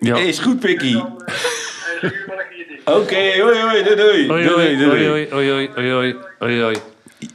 [0.01, 0.17] Ja.
[0.17, 0.97] Is goed, Pikkie.
[0.97, 2.11] eh.
[2.85, 4.31] Oké, hoi, hoi, doei, doei.
[4.31, 5.09] Oei, Doei, oei, doei.
[5.11, 6.77] oei, oei, oei, oei, oei, oei, oei.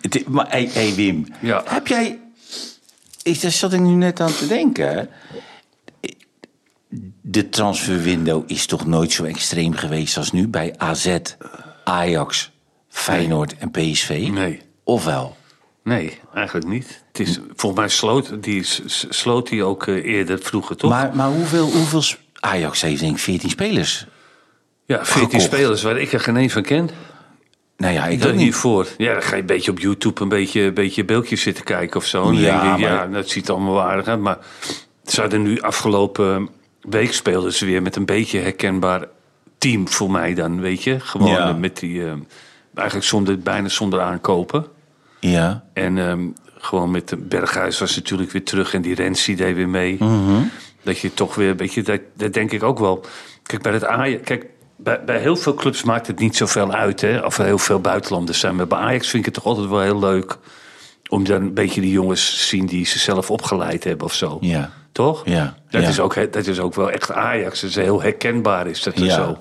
[0.01, 1.25] Het- Maar, hey, hey, Wim.
[1.39, 1.63] Ja.
[1.65, 2.19] Heb jij...
[3.23, 5.09] Ik, daar zat ik nu net aan te denken.
[7.21, 11.17] De transferwindow is toch nooit zo extreem geweest als nu bij AZ,
[11.83, 12.51] Ajax,
[12.89, 14.27] Feyenoord en PSV?
[14.31, 14.61] Nee.
[14.83, 15.35] Of wel?
[15.83, 17.03] Nee, eigenlijk niet.
[17.07, 18.61] Het is, volgens mij sloot die,
[19.09, 20.89] sloot die ook eh, eerder vroeger, toch?
[20.91, 22.03] Maar, maar hoeveel, hoeveel...
[22.39, 24.05] Ajax heeft denk ik 14 spelers.
[24.85, 25.43] ja, 14 gekocht.
[25.43, 26.89] spelers waar ik er geen één van ken.
[27.77, 28.41] Nou ja, ik Dat niet.
[28.41, 28.87] hiervoor.
[28.97, 31.97] Ja, dan ga je een beetje op YouTube een beetje, een beetje beeldjes zitten kijken
[31.97, 32.27] of zo.
[32.27, 34.19] En Ja, denk je, ja, dat ziet er allemaal wel aardig uit.
[34.19, 34.37] Maar
[35.05, 36.49] ze hadden nu afgelopen
[36.81, 39.07] week speelden ze weer met een beetje herkenbaar
[39.57, 40.99] team voor mij dan, weet je.
[40.99, 41.53] Gewoon Ja.
[41.53, 42.13] met die, eh,
[42.75, 44.65] eigenlijk zonder, bijna zonder aankopen.
[45.19, 45.63] Ja.
[45.73, 49.69] En ehm, gewoon met de Berghuis was natuurlijk weer terug en die Renzi deed weer
[49.69, 49.95] mee.
[49.99, 50.41] Mhm.
[50.83, 53.05] Dat je toch weer, weet je, dat, dat denk ik ook wel.
[53.43, 57.01] Kijk, bij het Ajax, kijk, bij, bij heel veel clubs maakt het niet zoveel uit,
[57.01, 57.19] hè.
[57.19, 58.55] Of er heel veel buitenlanders zijn.
[58.55, 60.37] Maar bij Ajax vind ik het toch altijd wel heel leuk...
[61.11, 64.37] om dan een beetje die jongens te zien die ze zelf opgeleid hebben of zo.
[64.41, 64.71] Ja.
[64.91, 65.21] Toch?
[65.25, 65.87] Ja, Dat, ja.
[65.87, 67.61] Is ook, dat is ook wel echt Ajax.
[67.61, 69.15] Dat is heel herkenbaar is dat er Ja.
[69.15, 69.37] zo.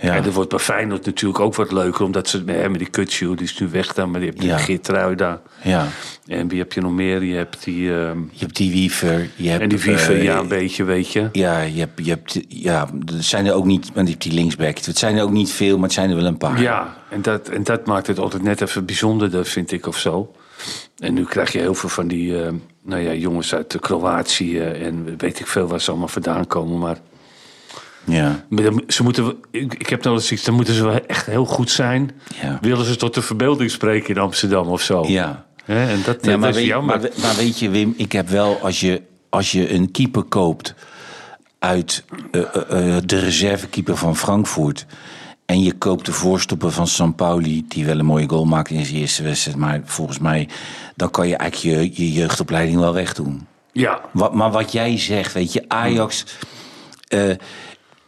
[0.00, 0.14] Ja.
[0.14, 2.04] En dat wordt bij Feyenoord natuurlijk ook wat leuker...
[2.04, 4.10] omdat ze met die Kutsu, die is nu weg dan...
[4.10, 4.56] maar die hebt Ja.
[4.58, 5.38] Geertrui daar.
[5.62, 5.86] Ja.
[6.26, 7.22] En wie heb je nog meer?
[7.22, 7.90] Je hebt die...
[7.94, 9.28] ehm, Je hebt die Wiever.
[9.36, 11.28] Je hebt, en die Wiever, eh, ja, een beetje, weet je.
[11.32, 14.34] Ja, je hebt, je hebt, ja, er zijn er ook niet, want je hebt die
[14.34, 14.78] linksback.
[14.78, 16.60] Het zijn er ook niet veel, maar het zijn er wel een paar.
[16.60, 20.34] Ja, en dat, en dat maakt het altijd net even bijzonderder, vind ik, of zo.
[20.98, 24.60] En nu krijg je heel veel van die eh, nou ja, jongens uit Kroatië...
[24.60, 26.78] en weet ik veel waar ze allemaal vandaan komen.
[26.78, 26.98] Maar
[28.04, 28.44] Ja.
[28.86, 32.10] Ze moeten, ik, heb nou eens iets, dan moeten ze wel echt heel goed zijn.
[32.42, 32.58] Ja.
[32.60, 35.04] Willen ze tot de verbeelding spreken in Amsterdam of zo?
[35.06, 35.44] Ja.
[35.64, 37.00] Hè, en dat, Ja, dat maar, is weet, jammer.
[37.00, 40.74] maar, maar weet je, Wim, ik heb wel, als je, als je een keeper koopt
[41.58, 44.86] uit eh, eh, eh, de reservekeeper van Frankfurt.
[45.46, 48.84] En je koopt de voorstopper van San Pauli, die wel een mooie goal maakt in
[48.84, 49.56] zijn eerste wedstrijd.
[49.56, 50.48] Maar volgens mij,
[50.96, 53.46] dan kan je eigenlijk je, je jeugdopleiding wel wegdoen.
[53.72, 56.24] ja, Wat, maar wat jij zegt, weet je, Ajax.
[57.08, 57.28] eh,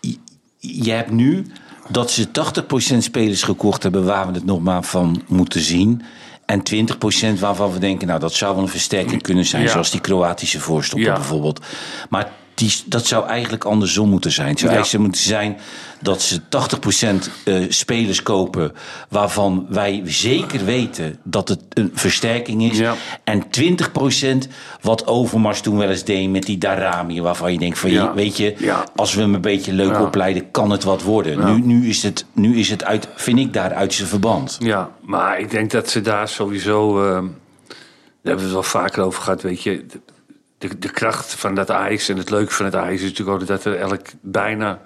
[0.00, 0.18] je-
[0.58, 1.46] je hebt nu
[1.88, 6.02] dat ze 80% spelers gekocht hebben waar we het nog maar van moeten zien.
[6.46, 9.62] En 20% waarvan we denken, nou dat zou wel een versterking kunnen zijn.
[9.62, 9.68] Ja.
[9.70, 11.14] Zoals die Kroatische voorstopper Ja.
[11.14, 11.60] bijvoorbeeld.
[12.08, 14.48] Maar die, dat zou eigenlijk andersom moeten zijn.
[14.48, 14.76] Het zou Ja.
[14.76, 15.56] eigenlijk moeten zijn
[16.00, 18.72] dat ze 80% eh, spelers kopen
[19.08, 22.78] waarvan wij zeker weten dat het een versterking is.
[22.78, 22.94] Ja.
[23.24, 24.48] En 20%
[24.80, 27.20] wat Overmars toen wel eens deed met die Darami.
[27.20, 28.14] Waarvan je denkt van, Ja.
[28.14, 28.54] weet je,
[28.96, 31.44] als we hem een beetje leuk opleiden, kan het wat worden.
[31.44, 34.56] Nu, nu, is het, nu is het uit, vind ik daar uit zijn verband.
[34.60, 36.98] ja, maar ik denk dat ze daar sowieso...
[37.04, 39.86] eh, daar hebben we het wel vaker over gehad, weet je...
[40.58, 43.46] De, de, kracht van dat ijs en het leuke van het ijs is natuurlijk ook
[43.46, 44.80] dat er elk bijna...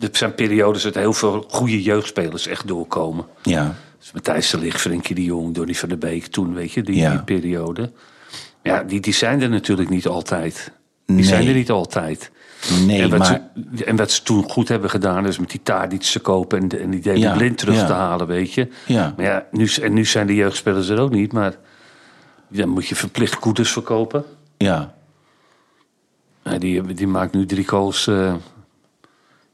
[0.00, 3.26] Er zijn periodes dat heel veel goede jeugdspelers echt doorkomen.
[3.42, 6.82] Ja, Dus Matthijs de Ligt, Frenkie de Jong, Donny van der Beek toen, weet je,
[6.82, 7.10] die, Ja.
[7.10, 7.92] die periode.
[8.62, 10.72] Ja, die, die zijn er natuurlijk niet altijd.
[11.06, 11.24] Die Nee.
[11.24, 12.30] zijn er niet altijd.
[12.86, 13.40] nee, en, wat maar...
[13.76, 16.90] ze, en wat ze toen goed hebben gedaan, is met die Tadic te kopen en,
[16.90, 17.86] die David Ja, Blind terug ja.
[17.86, 18.68] te halen, weet je.
[18.86, 19.14] Ja.
[19.16, 21.54] Maar ja, nu, en nu zijn de jeugdspelers er ook niet, maar
[22.48, 24.24] dan moet je verplicht Koeders verkopen.
[24.56, 24.94] Ja,
[26.44, 28.06] Ja, die, die maakt nu drie goals.
[28.06, 28.34] eh.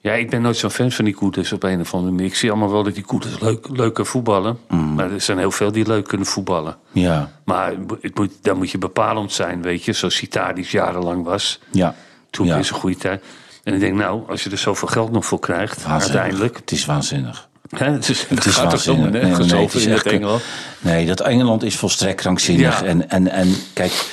[0.01, 2.27] Ja, ik ben nooit zo'n fan van die Koeders op een of andere manier.
[2.29, 4.59] Ik zie allemaal wel dat die Koeders leuk, leuk kunnen voetballen.
[4.69, 4.95] Mm.
[4.95, 6.77] Maar er zijn heel veel die leuk kunnen voetballen.
[6.93, 9.93] ja, Maar het moet, dan moet je bepalend zijn, weet je.
[9.93, 11.61] Zoals Citadis jarenlang was.
[11.71, 11.95] ja.
[12.31, 12.57] Toen ja.
[12.57, 13.25] in zijn goede tijd.
[13.65, 16.03] En ik denk, nou, als je er zoveel geld nog voor krijgt, Waanzinnig.
[16.21, 16.57] uiteindelijk.
[16.57, 17.49] Het is waanzinnig.
[17.77, 19.39] Hè, het is, Het is gaat toch helemaal waanzinnig.
[19.39, 20.43] nergens het is in echt- Engeland.
[20.81, 22.81] Nee, dat Engeland is volstrekt krankzinnig.
[22.81, 22.87] Ja.
[22.87, 24.11] En, en, en kijk,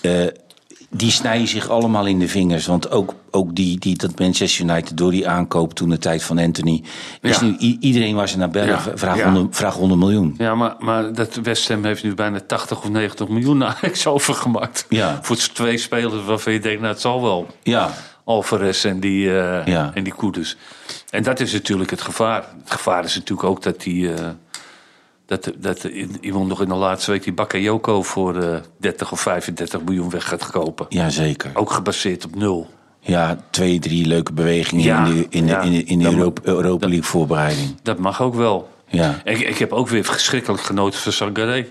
[0.00, 0.26] eh,
[0.96, 2.66] die snijden zich allemaal in de vingers.
[2.66, 6.38] Want ook, ook die, die, dat Manchester United door die aankoop toen de tijd van
[6.38, 6.82] Anthony...
[7.20, 7.44] is Ja.
[7.44, 9.14] nu iedereen waar ze naar bellen, Ja.
[9.14, 9.24] Ja.
[9.32, 10.34] 100, vraagt 100 miljoen.
[10.38, 14.06] Ja, maar, maar dat West Ham heeft nu bijna 80 of 90 miljoen naar Ajax
[14.16, 14.86] overgemaakt.
[14.88, 15.18] Ja.
[15.22, 17.46] Voor twee spelers waarvan je denkt, nou, het zal wel.
[17.62, 17.90] Ja,
[18.24, 19.90] Alvarez en die, Ja.
[19.94, 20.56] en die Koeders.
[21.10, 22.44] En dat is natuurlijk het gevaar.
[22.62, 24.14] Het gevaar is natuurlijk ook dat die...
[24.14, 24.28] eh,
[25.40, 25.84] dat, dat
[26.20, 30.28] iemand nog in de laatste week die Bakayoko voor eh 30 of 35 miljoen weg
[30.28, 30.86] gaat kopen.
[30.88, 31.50] ja, zeker.
[31.54, 32.70] Ook gebaseerd op nul.
[33.00, 35.60] Ja, twee, drie leuke bewegingen Ja, in de, in ja.
[35.60, 37.74] in in de Europa, Europa League voorbereiding.
[37.82, 38.68] Dat mag ook wel.
[38.88, 41.66] Ja, Ik, ik heb ook weer verschrikkelijk genoten van Sangaré.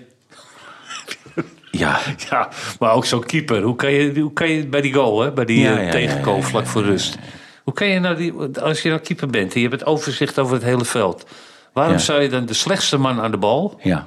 [1.70, 2.48] ja, Ja,
[2.78, 3.62] maar ook zo'n keeper.
[3.62, 6.40] Hoe kan je, hoe kan je bij die goal, hè, bij die Ja, eh, ja,
[6.40, 7.18] vlak voor rust.
[7.64, 10.38] Hoe kan je nou, die, als je nou keeper bent en je hebt het overzicht
[10.38, 11.26] over het hele veld.
[11.72, 14.06] Waarom zou je dan de slechtste man aan de bal, ja,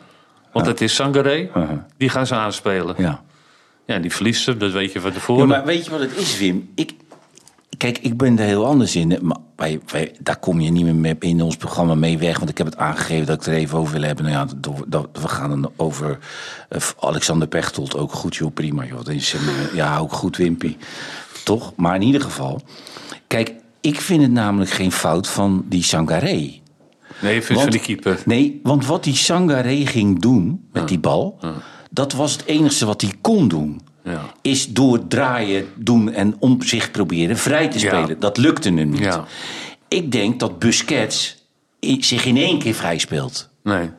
[0.51, 1.69] want dat is Sangaré, Uh-huh.
[1.97, 2.95] die gaan ze aanspelen.
[2.97, 3.21] Ja.
[3.85, 3.99] ja.
[3.99, 5.41] die verliest hem, dat weet je van tevoren.
[5.41, 6.69] Ja, maar weet je wat het is, Wim?
[6.75, 6.93] Ik,
[7.77, 9.19] kijk, ik ben er heel anders in.
[9.21, 12.37] Maar wij, wij, daar kom je niet meer mee in ons programma mee weg.
[12.37, 14.25] Want ik heb het aangegeven dat ik er even over wil hebben.
[14.25, 16.17] Nou ja, dat, dat- we gaan dan over
[16.69, 17.95] eh, Alexander Pechtold.
[17.97, 18.85] Ook goed, joh, prima.
[18.85, 19.07] Joh.
[19.09, 19.35] Is,
[19.73, 20.77] ja, ook goed, Wimpy.
[21.43, 21.73] Toch?
[21.75, 22.61] Maar in ieder geval.
[23.27, 26.63] Kijk, ik vind het namelijk geen fout van die Sangaré.
[27.21, 28.21] Nee, van Want- die keeper.
[28.25, 31.39] Nee, want wat die Sangaré ging doen met die bal...
[31.91, 33.81] dat was het enige wat hij kon doen.
[34.03, 34.21] Ja.
[34.41, 38.19] Is door draaien, doen en om zich proberen vrij te spelen.
[38.19, 39.19] Dat lukte hem niet.
[39.87, 41.43] Ik denk dat Busquets
[41.99, 43.49] zich in één keer vrij speelt.
[43.63, 43.89] Nee.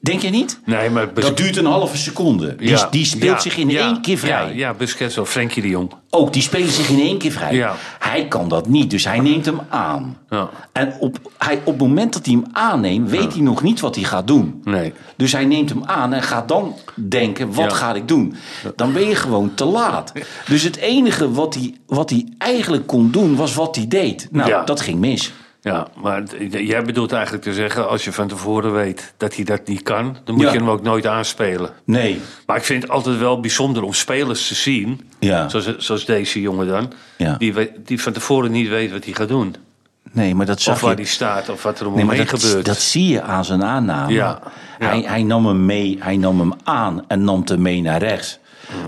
[0.00, 0.60] Denk je niet?
[0.64, 2.56] Nee, maar Dat duurt een halve seconde.
[2.56, 4.46] Die, Ja, die speelt ja, zich in ja, één keer vrij.
[4.46, 5.24] Ja, ja Busquets wel.
[5.24, 5.92] Frenkie de Jong.
[6.10, 7.54] Ook, die spelen zich in één keer vrij.
[7.54, 7.74] Ja.
[7.98, 10.18] Hij kan dat niet, dus hij neemt hem aan.
[10.30, 10.50] Ja.
[10.72, 13.94] En op, hij, op het moment dat hij hem aanneemt, weet hij nog niet wat
[13.94, 14.60] hij gaat doen.
[14.64, 14.92] Nee.
[15.16, 18.36] Dus hij neemt hem aan en gaat dan denken, wat ga ik doen?
[18.76, 20.12] Dan ben je gewoon te laat.
[20.48, 24.28] Dus het enige wat hij, wat hij eigenlijk kon doen, was wat hij deed.
[24.30, 25.32] Nou, dat ging mis.
[25.72, 27.88] Ja, maar jij bedoelt eigenlijk te zeggen...
[27.88, 30.16] als je van tevoren weet dat hij dat niet kan...
[30.24, 30.52] dan moet Ja.
[30.52, 31.70] je hem ook nooit aanspelen.
[31.84, 32.20] Nee.
[32.46, 35.10] Maar ik vind het altijd wel bijzonder om spelers te zien...
[35.18, 35.48] Ja.
[35.48, 36.92] Zoals, zoals deze jongen dan...
[37.16, 37.34] Ja.
[37.38, 39.54] Die, die van tevoren niet weet wat hij gaat doen.
[40.12, 40.96] Nee, maar dat zag Of waar je...
[40.96, 42.64] hij staat, of wat er om Nee, maar heen dat, gebeurt.
[42.64, 44.12] dat zie je aan zijn aanname.
[44.12, 44.40] Ja.
[44.78, 48.38] Hij, hij nam hem mee, hij nam hem aan en nam hem mee naar rechts.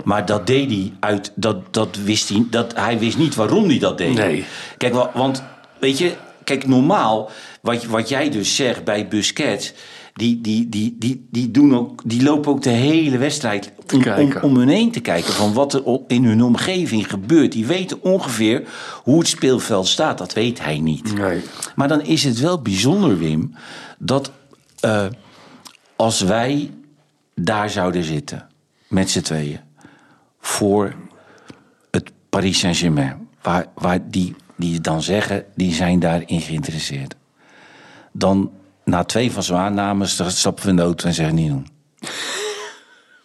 [0.03, 3.79] Maar dat deed hij uit, dat, dat wist hij, dat, hij wist niet waarom hij
[3.79, 4.13] dat deed.
[4.13, 4.45] Nee.
[4.77, 5.43] Kijk, wa- want
[5.79, 6.13] weet je,
[6.57, 7.29] kijk, normaal,
[7.61, 9.73] wat, wat jij dus zegt bij Busquets,
[10.13, 14.33] die, die, die, die, die, doen ook, die lopen ook de hele wedstrijd om, om,
[14.41, 17.51] om hun heen te kijken van wat er in hun omgeving gebeurt.
[17.51, 18.67] Die weten ongeveer
[19.03, 20.17] hoe het speelveld staat.
[20.17, 21.13] Dat weet hij niet.
[21.13, 21.41] Nee.
[21.75, 23.53] Maar dan is het wel bijzonder, Wim,
[23.97, 24.31] dat
[24.79, 25.05] eh,
[25.95, 26.71] als wij
[27.35, 28.47] daar zouden zitten,
[28.87, 29.59] met z'n tweeën,
[30.39, 30.93] voor
[31.91, 37.15] het Paris Saint-Germain, waar, waar die, die dan zeggen, die zijn daarin geïnteresseerd.
[38.11, 38.51] Dan,
[38.85, 41.67] na twee van zijn aannames, dan stappen we in de auto en zeggen niet doen.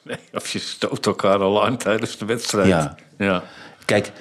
[0.03, 2.69] Nee, of je stoot elkaar al aan tijdens de wedstrijd.
[2.69, 2.97] Ja.
[3.19, 3.43] ja.
[3.85, 4.13] Kijk,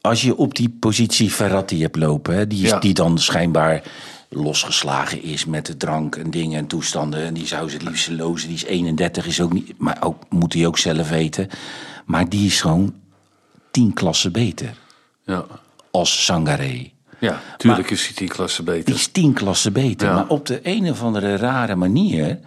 [0.00, 2.78] als je op die positie Ferrati hebt lopen, hè, die, is- Ja.
[2.78, 3.82] die dan schijnbaar
[4.28, 7.22] losgeslagen is met de drank en dingen en toestanden.
[7.24, 8.48] En die zou ze het liefst lozen.
[8.48, 11.48] Die is 31, is ook niet, maar ook, moet hij ook zelf weten.
[12.04, 12.94] Maar die is gewoon
[13.70, 14.74] tien klassen beter
[15.24, 15.44] Ja.
[15.92, 16.90] Als Sangaré.
[17.18, 18.94] Ja, tuurlijk is die tien klasse Die beter.
[18.94, 20.08] is tien klassen beter.
[20.08, 20.14] Ja.
[20.14, 22.38] Maar op de een of andere rare manier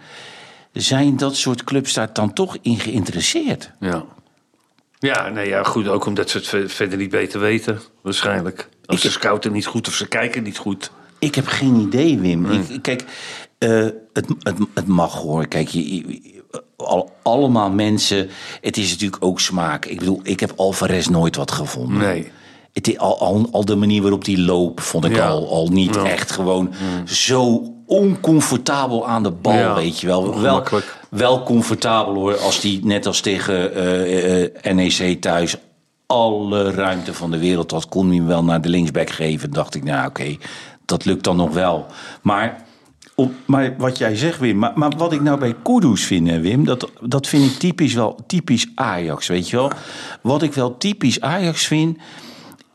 [0.72, 3.70] zijn dat soort clubs daar dan toch in geïnteresseerd.
[3.80, 4.04] Ja.
[4.98, 5.88] Ja, nee, ja, goed.
[5.88, 8.68] Ook omdat ze het ver- verder niet beter weten, waarschijnlijk.
[8.86, 10.90] Of Ik- ze scouten niet goed of ze kijken niet goed.
[11.18, 12.50] Ik heb geen idee, Wim.
[12.50, 13.04] Ik, kijk,
[13.58, 13.70] eh,
[14.12, 15.46] het, het, het mag hoor.
[15.46, 16.42] Kijk, je, je-
[16.76, 18.28] al, allemaal mensen.
[18.60, 19.84] Het is natuurlijk ook smaak.
[19.84, 21.98] Ik bedoel, ik heb Alvarez nooit wat gevonden.
[21.98, 22.30] Nee.
[22.82, 25.28] Het, al, al, al de manier waarop die loopt, vond ik Ja.
[25.28, 26.04] al, al niet Ja.
[26.04, 26.72] echt gewoon
[27.04, 29.74] zo oncomfortabel aan de bal, Ja.
[29.74, 30.40] weet je wel.
[30.40, 30.62] Wel,
[31.10, 35.56] wel comfortabel hoor, als die net als tegen eh, eh, NEC thuis
[36.06, 39.50] alle ruimte van de wereld had, kon hij hem wel naar de linksback geven.
[39.50, 40.36] Dacht ik, nou oké,
[40.84, 41.86] dat lukt dan nog wel.
[42.22, 42.64] Maar,
[43.14, 46.64] op, maar wat jij zegt, Wim, maar, maar wat ik nou bij Kudus vind, Wim,
[46.64, 49.70] dat, dat vind ik typisch wel typisch Ajax, weet je wel.
[50.22, 51.98] Wat ik wel typisch Ajax vind,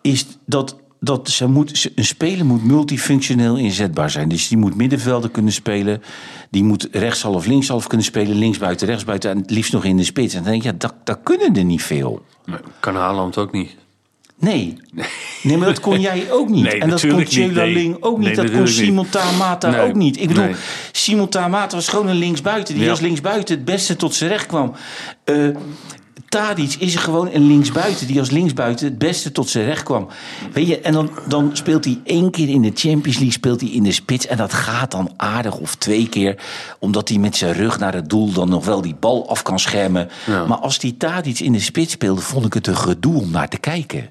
[0.02, 4.30] is dat, dat ze moet, een speler moet multifunctioneel inzetbaar zijn.
[4.30, 6.02] Dus die moet middenvelder kunnen spelen.
[6.50, 8.38] Die moet rechtshalf, linkshalf kunnen spelen.
[8.38, 10.34] Linksbuiten, rechtsbuiten en het liefst nog in de spits.
[10.34, 12.26] En dan denk ik, ja, dat, dat kunnen er niet veel.
[12.46, 13.76] Nee, kan Haaland ook niet.
[14.40, 14.78] Nee.
[15.44, 16.64] Nee, maar dat kon jij ook niet.
[16.72, 17.74] Nee, en dat kon nee.
[17.74, 18.28] Ling ook niet.
[18.28, 18.68] Nee, dat kon.
[18.68, 20.22] Simon Tamata Nee, ook niet.
[20.22, 20.56] Ik bedoel.
[20.92, 22.74] Simon Tamata was gewoon een linksbuiten.
[22.76, 22.90] Die Ja.
[22.90, 24.74] als linksbuiten het beste tot zijn recht kwam.
[25.24, 25.48] Eh
[26.32, 30.08] Tadic is gewoon een linksbuiten die als linksbuiten het beste tot zijn recht kwam.
[30.54, 33.70] Weet je, en dan, dan speelt hij één keer in de Champions League speelt hij
[33.70, 34.28] in de spits.
[34.28, 36.36] En dat gaat dan aardig of twee keer.
[36.80, 39.60] Omdat hij met zijn rug naar het doel dan nog wel die bal af kan
[39.60, 40.10] schermen.
[40.26, 40.46] Ja.
[40.46, 43.50] Maar als die Tadic in de spits speelde, vond ik het een gedoe om naar
[43.50, 44.10] te kijken.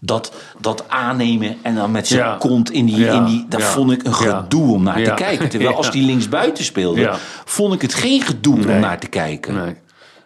[0.00, 2.36] Dat, dat aannemen en dan met zijn Ja.
[2.38, 2.96] kont in die...
[2.96, 3.12] Ja.
[3.12, 3.66] In die dat Ja.
[3.66, 5.48] vond ik een gedoe om naar te kijken.
[5.50, 7.14] Terwijl als die linksbuiten speelde,
[7.44, 9.54] vond ik het geen gedoe om naar te kijken.
[9.54, 9.74] Nee.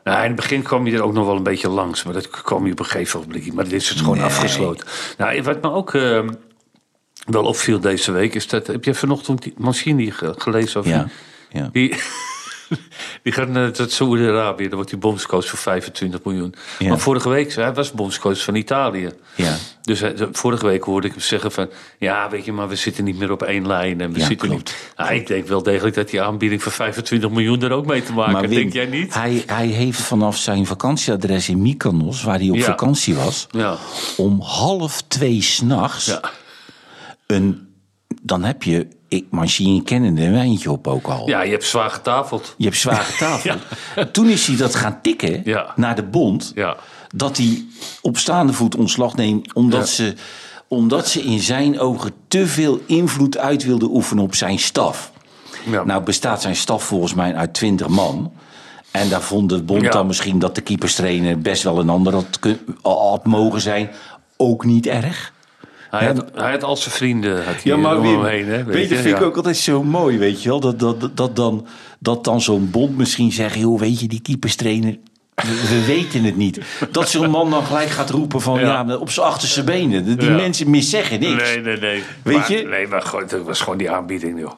[0.04, 2.30] Nou, in het begin kwam je er ook nog wel een beetje langs, maar dat
[2.30, 3.44] kwam je op een gegeven moment.
[3.44, 3.54] niet.
[3.54, 4.24] Maar dit is het gewoon Nee.
[4.24, 4.86] afgesloten.
[5.18, 6.20] Nou, wat me ook eh,
[7.24, 8.66] wel opviel deze week is dat.
[8.66, 10.80] Heb je vanochtend die Mancini ge- gelezen?
[10.80, 11.08] Of Ja,
[11.50, 11.68] ja.
[11.72, 11.94] Die,
[13.22, 16.54] die gaat naar Saoedi-Arabië, dan wordt hij bondscoach voor 25 miljoen.
[16.78, 16.88] Ja.
[16.88, 19.10] Maar vorige week, hij was bondscoach van Italië.
[19.34, 19.56] Ja.
[19.82, 21.68] Dus hij- vorige week hoorde ik hem zeggen van...
[21.98, 24.00] ja, weet je, maar we zitten niet meer op één lijn.
[24.00, 24.64] En we Ja, zitten klopt.
[24.64, 24.92] niet...
[24.96, 28.12] Nou, ik denk wel degelijk dat die aanbieding van 25 miljoen er ook mee te
[28.12, 28.52] maken heeft.
[28.52, 29.14] Denk jij niet?
[29.14, 32.64] Hij, hij heeft vanaf zijn vakantieadres in Mykonos, waar hij op Ja.
[32.64, 33.76] vakantie was, Ja.
[34.16, 36.20] om half twee s'nachts Ja.
[37.26, 37.68] een.
[38.22, 41.28] Dan heb je, ik machine kennende, een wijntje op ook al.
[41.28, 42.54] ja, je hebt zwaar getafeld.
[42.58, 43.62] Je hebt zwaar getafeld.
[44.12, 45.72] Toen is hij dat gaan tikken Ja.
[45.76, 46.52] naar de bond.
[46.54, 46.76] Ja.
[47.14, 47.64] Dat hij
[48.02, 49.54] op staande voet ontslag neemt.
[49.54, 50.14] Omdat, ze,
[50.68, 55.12] omdat ze in zijn ogen te veel invloed uit wilden oefenen op zijn staf.
[55.70, 55.84] Ja.
[55.84, 58.32] Nou bestaat zijn staf volgens mij uit 20 man.
[58.90, 59.90] En daar vond de bond Ja.
[59.90, 62.38] dan misschien dat de keeperstrainer best wel een ander had,
[62.82, 63.90] had mogen zijn.
[64.36, 65.32] Ook niet erg.
[65.98, 68.46] Hij, had, hij had al zijn vrienden had Ja, maar Wim, heen.
[68.48, 70.60] Hè, weet je, vind ik ook altijd zo mooi, weet je wel.
[70.60, 71.66] Dat, dat, dat, dat dan,
[71.98, 74.96] dat dan zo'n bond misschien zegt, joh, weet je, die keeperstrainer...
[75.34, 76.60] We, we weten het niet.
[76.90, 78.96] Dat zo'n man dan gelijk gaat roepen van, ja, Ja.
[78.96, 80.04] op zijn achterste benen.
[80.18, 80.36] Die Ja.
[80.36, 81.42] mensen miszeggen niks.
[81.42, 82.02] Nee, nee, nee.
[82.22, 82.62] Weet Maar- je?
[82.62, 84.52] Nee, maar gewoon, dat was gewoon die aanbieding, joh.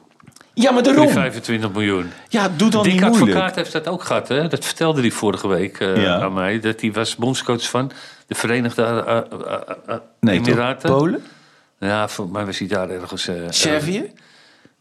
[0.53, 1.13] Ja, maar Die daarom.
[1.13, 2.05] 25 miljoen.
[2.29, 3.29] Ja, doe dan Dick niet moeilijk.
[3.31, 4.47] Advocaat heeft dat ook gehad, hè?
[4.47, 6.19] Dat vertelde hij vorige week eh, Ja.
[6.21, 6.59] aan mij.
[6.59, 7.91] Dat hij was bondscoach van
[8.27, 10.39] de Verenigde eh, eh, eh, Nee?
[10.39, 10.89] Emiraten.
[10.89, 11.23] Polen?
[11.79, 13.29] Ja, voor mij was hij daar ergens...
[13.49, 14.11] Servië?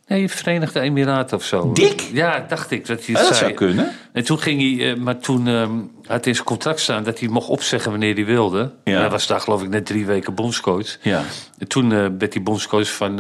[0.07, 1.73] Nee, Verenigde Emiraten of zo.
[1.73, 2.01] Dick?
[2.01, 3.55] Ja, dacht ik dat hij Ja, het dat zei.
[3.55, 3.91] zou kunnen.
[4.13, 5.71] En toen ging hij, maar toen ehm,
[6.07, 8.59] had hij in zijn contract staan dat hij mocht opzeggen wanneer hij wilde.
[8.85, 8.93] Ja.
[8.93, 10.97] En hij was daar geloof ik net drie weken bondscoach.
[11.03, 11.23] Ja.
[11.59, 13.17] En toen werd hij bondscoach van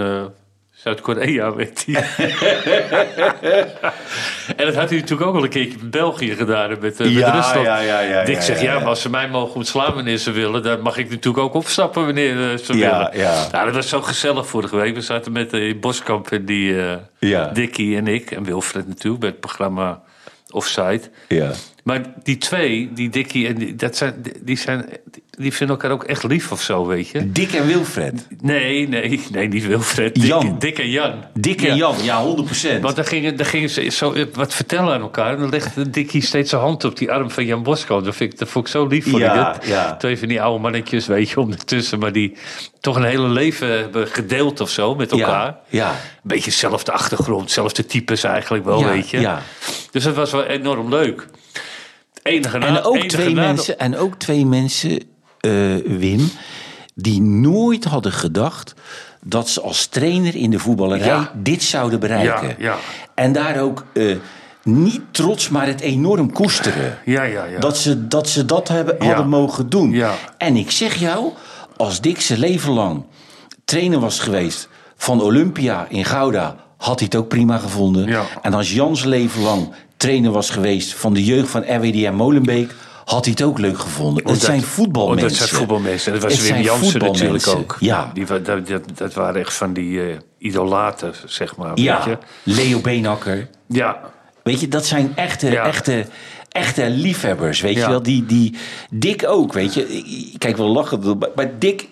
[0.87, 1.95] Zuid-Korea, weet hij.
[4.57, 7.13] en dat had hij natuurlijk ook al een keertje in België gedaan met, eh, met
[7.17, 7.67] Ja, Rusland.
[7.67, 10.31] ja, ja, ja, Dick ja, zegt, ja, maar als ze mij mogen ontslaan wanneer ze
[10.31, 10.63] willen...
[10.63, 13.11] dan mag ik natuurlijk ook opstappen wanneer eh, ze Ja, willen.
[13.29, 13.49] ja.
[13.53, 14.95] Nou, dat was zo gezellig vorige week.
[14.95, 16.77] We zaten met uh, Boskamp en die
[17.19, 17.49] Ja.
[17.53, 18.31] Dickie en ik...
[18.31, 20.03] en Wilfred natuurlijk, bij het programma
[20.51, 21.01] Offside...
[21.29, 21.51] Ja.
[21.87, 24.87] Maar die twee, die Dickie en die, dat zijn, die, zijn,
[25.39, 27.33] die vinden elkaar ook echt lief of zo, weet je?
[27.33, 28.27] Dick en Wilfred.
[28.41, 30.15] Nee, nee, nee, niet Wilfred.
[30.15, 30.57] Dick, Jan.
[30.59, 31.25] Dick en Jan.
[31.35, 31.75] Dick en Ja.
[31.75, 32.25] Jan, ja,
[32.79, 32.81] 100%.
[32.81, 35.33] Want dan gingen, dan gingen ze zo wat vertellen aan elkaar.
[35.35, 38.01] En dan legde Dickie steeds zijn hand op die arm van Jan Bosco.
[38.01, 39.67] Dat, vind ik, dat vond ik zo lief voor Ja, dat.
[39.67, 39.97] ja.
[39.97, 41.99] Twee van die oude mannetjes, weet je, ondertussen.
[41.99, 42.37] Maar die
[42.81, 45.47] toch een hele leven hebben gedeeld of zo met elkaar.
[45.47, 45.91] ja, ja.
[45.91, 49.21] Een beetje dezelfde achtergrond, dezelfde types eigenlijk wel, weet je.
[49.21, 49.43] ja.
[49.91, 51.27] Dus dat was wel enorm leuk.
[52.27, 55.01] Enige En ook enige twee mensen, en ook twee mensen
[55.41, 55.51] eh,
[55.87, 56.31] Wim,
[56.95, 58.75] die nooit hadden gedacht
[59.23, 61.33] dat ze als trainer in de voetballerij Ja.
[61.35, 62.49] dit zouden bereiken.
[62.49, 62.77] Ja, ja.
[63.15, 64.17] En daar ook eh,
[64.63, 66.99] niet trots, maar het enorm koesteren.
[67.05, 67.59] Ja, ja, ja.
[67.59, 70.03] Dat, ze, dat ze dat hebben, hadden mogen doen.
[70.39, 71.33] En ik zeg jou,
[71.77, 73.05] als Dick zijn leven lang
[73.65, 78.09] trainer was geweest van Olympia in Gouda, had hij het ook prima gevonden.
[78.43, 82.75] En als Jan zijn leven lang trainer was geweest van de jeugd van RWDM Molenbeek,
[83.05, 84.29] had hij het ook leuk gevonden.
[84.29, 85.29] Het zijn voetbalmensen.
[85.29, 86.13] Dat zijn voetbalmensen.
[86.13, 87.77] Dat was Het Wim Jansen natuurlijk ook.
[87.81, 88.11] Ja.
[88.15, 91.69] Die, dat, dat, dat waren echt van die eh, idolaten, zeg maar.
[91.75, 92.19] Weet Ja, je?
[92.43, 93.49] Leo Beenakker.
[93.69, 94.01] Ja.
[94.43, 95.65] Weet je, dat zijn echte, Ja.
[95.65, 96.07] echte,
[96.49, 97.61] echte liefhebbers.
[97.61, 98.57] Weet je wel, die, die
[98.91, 99.53] Dick ook.
[99.53, 101.89] Weet je, ik, kijk wel lachen, maar Dick,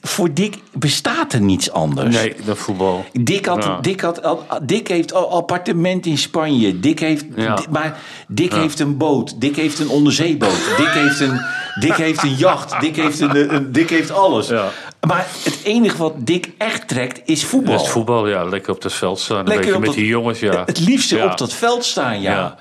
[0.00, 2.14] voor Dick bestaat er niets anders.
[2.16, 3.04] Nee, dat voetbal.
[3.12, 3.78] Dick, had, Ja.
[3.80, 4.20] Dick, had,
[4.62, 6.80] Dick heeft een appartement in Spanje.
[6.80, 7.58] Dick heeft, Ja.
[7.70, 9.40] Maar Dick heeft een boot.
[9.40, 10.74] Dick heeft een onderzeeboot.
[10.76, 11.40] Dick heeft een,
[11.80, 12.80] Dick heeft een jacht.
[12.80, 14.50] Dick heeft, een, een, Dick heeft alles.
[15.06, 17.74] Maar het enige wat Dick echt trekt is voetbal.
[17.74, 18.44] Is voetbal, ja.
[18.44, 19.38] Lekker op het veld staan.
[19.38, 20.62] Een Lekker beetje met dat- die jongens, ja.
[20.66, 22.56] Het liefste op dat veld staan, ja.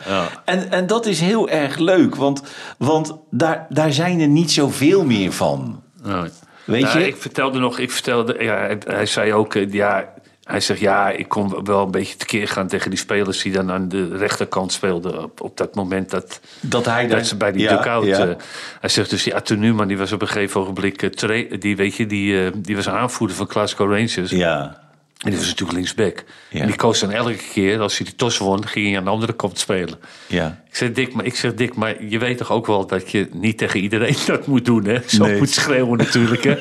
[0.46, 2.42] En, en dat is heel erg leuk, want,
[2.78, 5.82] want daar, daar zijn er niet zoveel meer van.
[6.04, 6.24] Nee.
[6.68, 7.08] Weet Nou, je?
[7.08, 11.28] Ik vertelde nog, ik vertelde, ja, hij, zei ook, eh, ja, hij zegt ja, ik
[11.28, 15.24] kon wel een beetje tekeer gaan tegen die spelers die dan aan de rechterkant speelden
[15.24, 18.06] op, op dat moment dat, Dat hij dat ze bij die ja, dugout.
[18.06, 18.28] ja.
[18.28, 18.36] eh,
[18.80, 22.06] hij zegt dus die Atunuman, die was op een gegeven ogenblik, eh, die weet je,
[22.06, 24.32] die, die was aanvoerder van Glasgow Rangers.
[24.32, 24.87] Ja.
[25.18, 26.24] En die was natuurlijk linksback.
[26.50, 26.60] Ja.
[26.62, 29.10] En die koos dan elke keer, als hij de tos won, ging hij aan de
[29.10, 30.00] andere kant spelen.
[30.28, 30.62] Ja.
[30.70, 33.30] Ik zeg, Dick, maar, ik zeg, Dick, maar je weet toch ook wel dat je
[33.32, 34.98] niet tegen iedereen dat moet doen, hè?
[35.06, 35.38] Zo Nee.
[35.38, 36.56] moet schreeuwen natuurlijk, hè?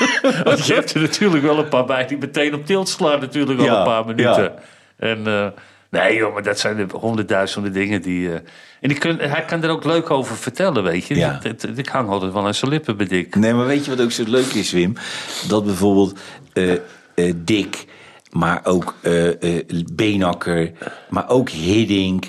[0.44, 3.58] Want je hebt er natuurlijk wel een paar bij die meteen op tilt slaan natuurlijk
[3.58, 4.42] al Ja, een paar minuten.
[4.42, 4.54] ja.
[4.96, 5.46] En eh,
[5.90, 8.28] nee joh, maar dat zijn de honderdduizenden dingen die...
[8.28, 8.34] eh,
[8.80, 11.14] en die kun, hij kan er ook leuk over vertellen, weet je.
[11.16, 11.40] Ja.
[11.42, 13.34] Dat- dat- ik hang altijd wel aan zijn lippen bij Dick.
[13.34, 14.94] Nee, maar weet je wat ook zo leuk is, Wim?
[15.48, 16.18] Dat bijvoorbeeld
[16.52, 17.84] eh, Dick,
[18.30, 20.72] maar ook eh eh, Beenakker,
[21.10, 22.24] maar ook Hiddink...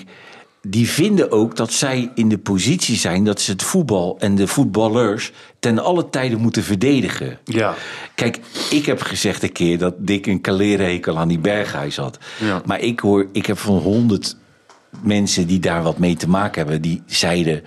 [0.62, 3.24] die vinden ook dat zij in de positie zijn...
[3.24, 7.38] dat ze het voetbal en de voetballers ten alle tijden moeten verdedigen.
[7.44, 7.74] Ja.
[8.14, 12.18] Kijk, ik heb gezegd een keer dat Dick een kalerenhekel aan die berghuis had.
[12.38, 12.62] Ja.
[12.64, 14.36] Maar ik hoor, ik heb van honderd
[15.02, 17.62] mensen die daar wat mee te maken hebben, die zeiden.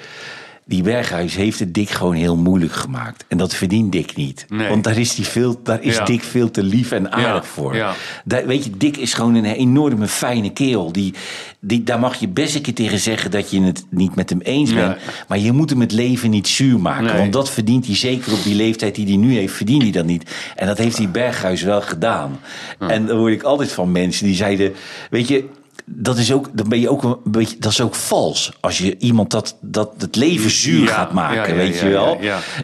[0.65, 3.25] Die Berghuis heeft het Dick gewoon heel moeilijk gemaakt.
[3.27, 4.45] En dat verdient Dick niet.
[4.49, 4.69] Nee.
[4.69, 6.05] Want daar is, die veel, daar is Ja.
[6.05, 7.75] Dick veel te lief en aardig Ja, voor.
[7.75, 7.93] ja.
[8.25, 10.91] Daar, weet je, Dick is gewoon een enorme fijne kerel.
[10.91, 11.13] Die,
[11.59, 14.39] die, daar mag je best een keer tegen zeggen dat je het niet met hem
[14.41, 14.97] eens bent.
[15.27, 17.03] Maar je moet hem het leven niet zuur maken.
[17.05, 17.17] Nee.
[17.17, 20.05] Want dat verdient hij zeker op die leeftijd die hij nu heeft, verdient hij dat
[20.05, 20.31] niet.
[20.55, 22.39] En dat heeft die Berghuis wel gedaan.
[22.79, 24.73] En dan hoor ik altijd van mensen die zeiden,
[25.09, 25.45] weet je,
[25.85, 28.51] dat is ook, dan ben je ook een beetje, dat is ook vals.
[28.59, 31.87] Als je iemand dat, dat het leven zuur Ja, gaat maken, ja, ja, weet je
[31.87, 32.17] wel.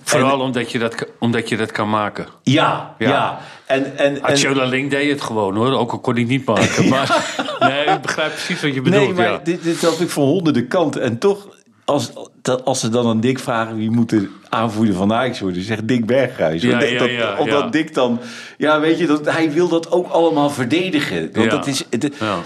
[0.03, 2.27] Vooral omdat, je dat, omdat je dat kan maken.
[2.43, 3.39] Ja, ja.
[3.65, 6.87] En, en, Atjola Link deed het gewoon hoor, ook al kon hij het niet maken.
[6.89, 7.25] Maar
[7.59, 9.15] nee, ik begrijp precies wat je bedoelt.
[9.15, 11.01] nee, maar dit, dit had ik van honderden kanten.
[11.01, 11.47] En toch,
[11.85, 15.61] als, dat, als ze dan aan Dick vragen wie moet de aanvoerder van Ajax worden,
[15.63, 16.61] zegt Dick Berghuis.
[16.61, 17.71] Ja, dat- ja, omdat.
[17.71, 18.19] Dick dan,
[18.57, 21.29] ja, weet je, dat, hij wil dat ook allemaal verdedigen.
[21.33, 21.83] Want dat is,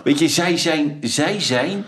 [0.04, 1.86] weet je, zij zijn, zij zijn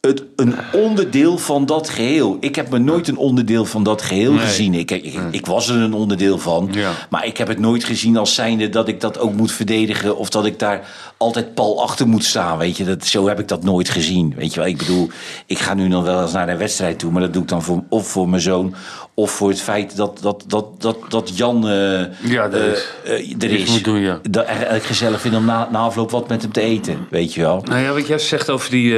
[0.00, 2.36] het, een onderdeel van dat geheel.
[2.40, 4.46] Ik heb me nooit een onderdeel van dat geheel Nee.
[4.46, 4.74] gezien.
[4.74, 6.68] Ik, ik, ik was er een onderdeel van.
[6.72, 6.90] Ja.
[7.10, 10.16] Maar ik heb het nooit gezien als zijnde dat ik dat ook moet verdedigen.
[10.16, 12.58] Of dat ik daar altijd pal achter moet staan.
[12.58, 14.32] Weet je, dat, zo heb ik dat nooit gezien.
[14.36, 15.08] Weet je wel, ik bedoel,
[15.46, 17.10] ik ga nu nog wel eens naar een wedstrijd toe.
[17.12, 18.74] Maar dat doe ik dan voor, of voor mijn zoon.
[19.14, 22.88] Of voor het feit dat, dat, dat, dat, dat Jan eh, Ja, dat eh, is-
[23.04, 23.70] eh, er is.
[23.70, 24.20] moet doen, ja.
[24.30, 24.46] Dat
[24.82, 27.06] gezellig vind om na, na afloop wat met hem te eten.
[27.10, 27.62] Weet je wel.
[27.64, 28.96] Nou ja, wat jij zegt over die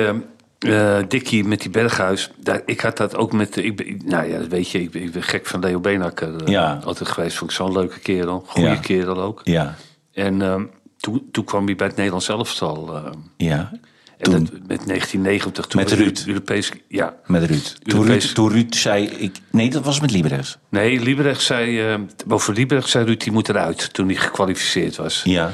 [0.68, 2.30] eh eh, Dickie met die Berghuis.
[2.36, 3.56] Daar, ik had dat ook met...
[3.56, 6.42] Ik, nou ja, weet je, ik ben, ik ben gek van Leo Beenhakker.
[6.44, 6.80] eh, Ja.
[6.84, 8.44] Altijd geweest, vond ik zo'n leuke kerel.
[8.46, 8.76] Goede Ja.
[8.76, 9.40] kerel ook.
[9.44, 9.74] Ja.
[10.12, 10.64] En ehm,
[10.96, 12.96] toen, toen kwam hij bij het Nederlands elftal.
[12.96, 13.70] eh Ja,
[14.18, 15.66] en toen, dat, met 1990.
[15.66, 16.24] Toen Met Ruud.
[16.26, 17.14] Europees, ja.
[17.26, 17.76] met Ruud.
[17.82, 18.34] Toen, Ruud.
[18.34, 19.04] toen Ruud zei...
[19.04, 20.58] Ik, nee, dat was met Libres.
[20.68, 21.94] Nee, Liebrecht zei, eh
[22.28, 23.92] over Liebrecht zei Ruud, die moet eruit.
[23.92, 25.20] Toen hij gekwalificeerd was.
[25.24, 25.52] Ja.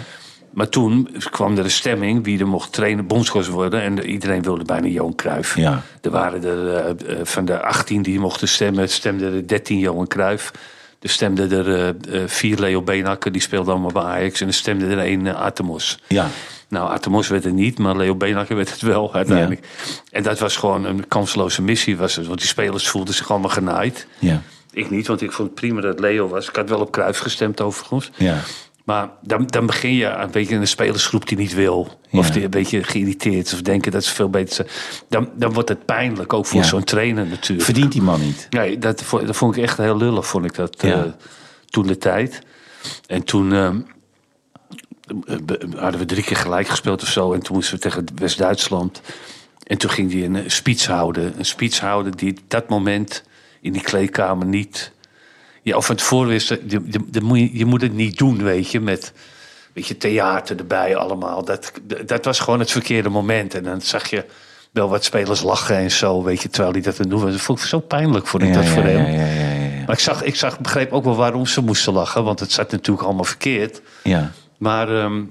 [0.56, 3.82] Maar toen kwam er een stemming wie er mocht trainen, bondscoach worden.
[3.82, 5.56] En iedereen wilde bijna Johan Cruijff.
[5.56, 5.82] Ja.
[6.00, 10.06] Er waren er eh, eh, van de 18 die mochten stemmen, stemden er 13 Johan
[10.06, 10.52] Cruijff.
[11.00, 14.40] Er stemden er eh, vier Leo Beenhakker, die speelde allemaal bij Ajax.
[14.40, 15.98] En er stemde er één uh, Atemos.
[16.06, 16.28] Ja.
[16.68, 19.66] Nou, Atemos werd het niet, maar Leo Beenhakker werd het wel uiteindelijk.
[20.10, 23.50] En dat was gewoon een kansloze missie, was het, want die spelers voelden zich allemaal
[23.50, 24.06] genaaid.
[24.18, 24.42] Ja.
[24.72, 26.48] Ik niet, want ik vond het prima dat Leo was.
[26.48, 28.10] Ik had wel op Cruijff gestemd overigens.
[28.16, 28.42] Ja.
[28.86, 31.98] Maar dan, dan begin je een beetje in een spelersgroep die niet wil.
[32.10, 32.32] Of Ja.
[32.32, 34.68] die een beetje geïrriteerd is of denken dat ze veel beter zijn.
[35.08, 36.66] Dan, dan wordt het pijnlijk, ook voor Ja.
[36.66, 37.62] zo'n trainer natuurlijk.
[37.64, 38.46] Verdient die man niet.
[38.50, 41.04] Nee, dat, dat vond ik echt heel lullig, vond ik dat Ja.
[41.04, 41.10] eh,
[41.66, 42.38] toen de tijd.
[43.06, 43.80] En toen ehm,
[45.26, 45.36] eh,
[45.80, 47.32] hadden we drie keer gelijk gespeeld of zo.
[47.32, 49.00] En toen moesten we tegen West-Duitsland.
[49.62, 51.34] En toen ging hij een speech houden.
[51.38, 53.22] Een speech houden die op dat moment
[53.60, 54.92] in die kleedkamer niet...
[55.66, 56.60] Ja, of tevoren wist, je,
[57.10, 59.12] je, moet je- je moet het niet doen, weet je, met
[59.72, 61.44] weet je, theater erbij allemaal.
[61.44, 61.72] Dat,
[62.06, 63.54] dat was gewoon het verkeerde moment.
[63.54, 64.24] En dan zag je
[64.70, 67.32] wel wat spelers lachen en zo, weet je, terwijl hij dat aan het doen was.
[67.32, 68.96] Dat vond ik zo pijnlijk, vond ik Ja, dat ja, voor hem.
[69.06, 69.84] ja, ja, ja, ja.
[69.86, 72.70] Maar ik, zag, ik zag, begreep ook wel waarom ze moesten lachen, want het zat
[72.70, 73.80] natuurlijk allemaal verkeerd.
[74.02, 74.30] Ja.
[74.58, 75.22] Maar ehm,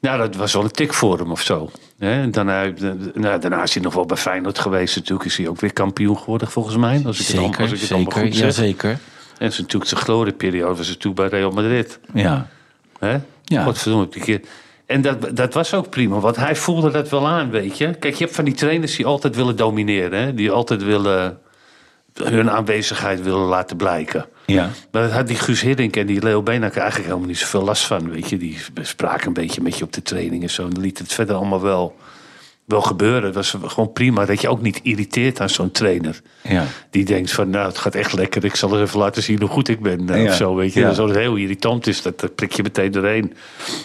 [0.00, 1.70] nou, dat was wel een tik voor hem of zo.
[1.98, 2.72] Daarna,
[3.14, 4.96] nou, daarna is hij nog wel bij Feyenoord geweest.
[4.96, 7.02] Natuurlijk is hij ook weer kampioen geworden, volgens mij.
[7.06, 8.12] Als ik het, allemaal- als Zeker, ik het zeker.
[8.22, 8.52] goed Ja, zeg.
[8.54, 8.98] zeker.
[9.40, 11.98] En zijn natuurlijk zijn glorieperiode was natuurlijk bij Real Madrid.
[12.14, 12.48] Ja.
[12.98, 13.18] Hè?
[13.44, 13.62] Ja.
[13.62, 14.40] Godverdomme, die keer.
[14.86, 17.94] En dat, dat was ook prima, want hij voelde dat wel aan, weet je.
[17.94, 20.22] Kijk, je hebt van die trainers die altijd willen domineren.
[20.22, 20.34] Hè?
[20.34, 21.38] Die altijd willen
[22.14, 24.26] hun aanwezigheid willen laten blijken.
[24.46, 24.70] Ja.
[24.90, 27.84] Maar dat had die Guus Hiddink en die Leo Beenhakker eigenlijk helemaal niet zoveel last
[27.84, 28.36] van, weet je.
[28.36, 30.62] Die spraken een beetje met je op de training en zo.
[30.62, 31.96] En liet het verder allemaal wel,
[32.70, 33.22] wel gebeuren.
[33.22, 36.20] Het was gewoon prima dat je ook niet irriteert aan zo'n trainer.
[36.42, 36.64] Ja.
[36.90, 38.44] Die denkt van, nou, het gaat echt lekker.
[38.44, 40.08] Ik zal er even laten zien hoe goed ik ben.
[40.10, 40.30] eh, Ja.
[40.30, 40.80] Of zo, weet je.
[40.80, 41.06] Ja.
[41.06, 43.34] Heel irritant is, dat, dat prik je meteen doorheen.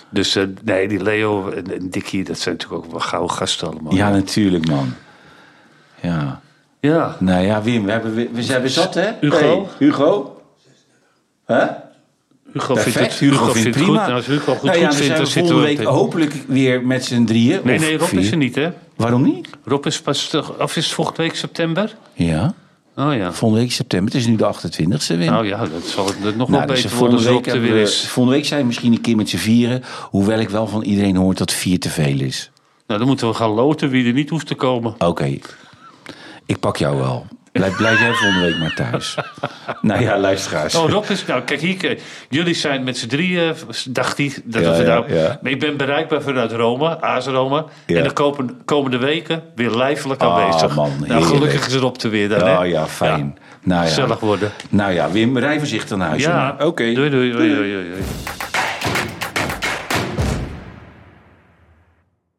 [0.10, 3.68] Dus eh, nee, die Leo en, en Dickie, dat zijn natuurlijk ook wel gouden gasten
[3.72, 3.94] allemaal.
[3.96, 4.94] Ja, natuurlijk, man.
[6.02, 6.42] Ja.
[6.80, 7.16] ja.
[7.20, 9.10] Nou ja, Wim, we hebben, we, we zijn zat, hè?
[9.22, 9.38] Hugo?
[9.38, 10.42] Hey, Hugo?
[11.46, 11.66] Hè?
[12.56, 12.96] Hugo Perfect.
[12.98, 13.88] vindt het, Hugo, vindt het het prima.
[13.98, 14.08] goed.
[14.08, 15.62] Nou, als Hugo goed, nou ja, goed vindt, dan zitten we...
[15.62, 17.60] week hopelijk weer met z'n drieën.
[17.64, 18.20] Nee, nee, Rob vier.
[18.20, 18.70] is er niet, hè?
[18.96, 19.50] Waarom niet?
[19.66, 20.28] Rob is pas...
[20.28, 21.96] toch- Of is het volgende week september?
[22.14, 22.54] Ja,
[22.96, 23.34] Oh ja.
[23.34, 24.12] volgende week september.
[24.14, 25.20] Het is nu de 28e, Wim.
[25.26, 27.82] Nou ja, dat zal het nog wel Nou, dus beter worden week er weer we-
[27.82, 28.08] is.
[28.08, 29.84] volgende week zijn we misschien een keer met z'n vieren.
[30.10, 32.52] Hoewel ik wel van iedereen hoor dat vier te veel is.
[32.88, 34.96] Nou, dan moeten we gaan loten wie er niet hoeft te komen.
[35.00, 35.38] Oké,
[36.46, 37.26] ik pak jou wel.
[37.60, 39.16] Blijf, blijf jij volgende week maar thuis.
[39.82, 40.76] nou ja, luisteraars.
[40.76, 41.26] Oh, Rob is...
[41.26, 41.98] Nou, kijk hier.
[42.30, 43.54] Jullie zijn met z'n drieën,
[43.90, 44.34] dacht hij.
[44.44, 45.40] Dat Ja, we ja, nou, ja.
[45.42, 47.66] Maar ik ben bereikbaar vanuit Rome, AS Rome.
[47.86, 47.98] Ja.
[47.98, 50.76] En de kopen- komende weken weer lijfelijk Ah, aanwezig.
[50.76, 52.58] man, nou, gelukkig is Rob er weer dan, hè?
[52.60, 53.38] Oh ja, fijn.
[53.64, 53.88] Nou ja.
[53.88, 54.52] Gezellig worden.
[54.70, 56.24] Nou ja, Wim, rij voorzichtig naar huis.
[56.24, 56.56] Ja.
[56.60, 56.94] Oké.
[56.94, 57.86] Doei, doei, doei, doei, doei.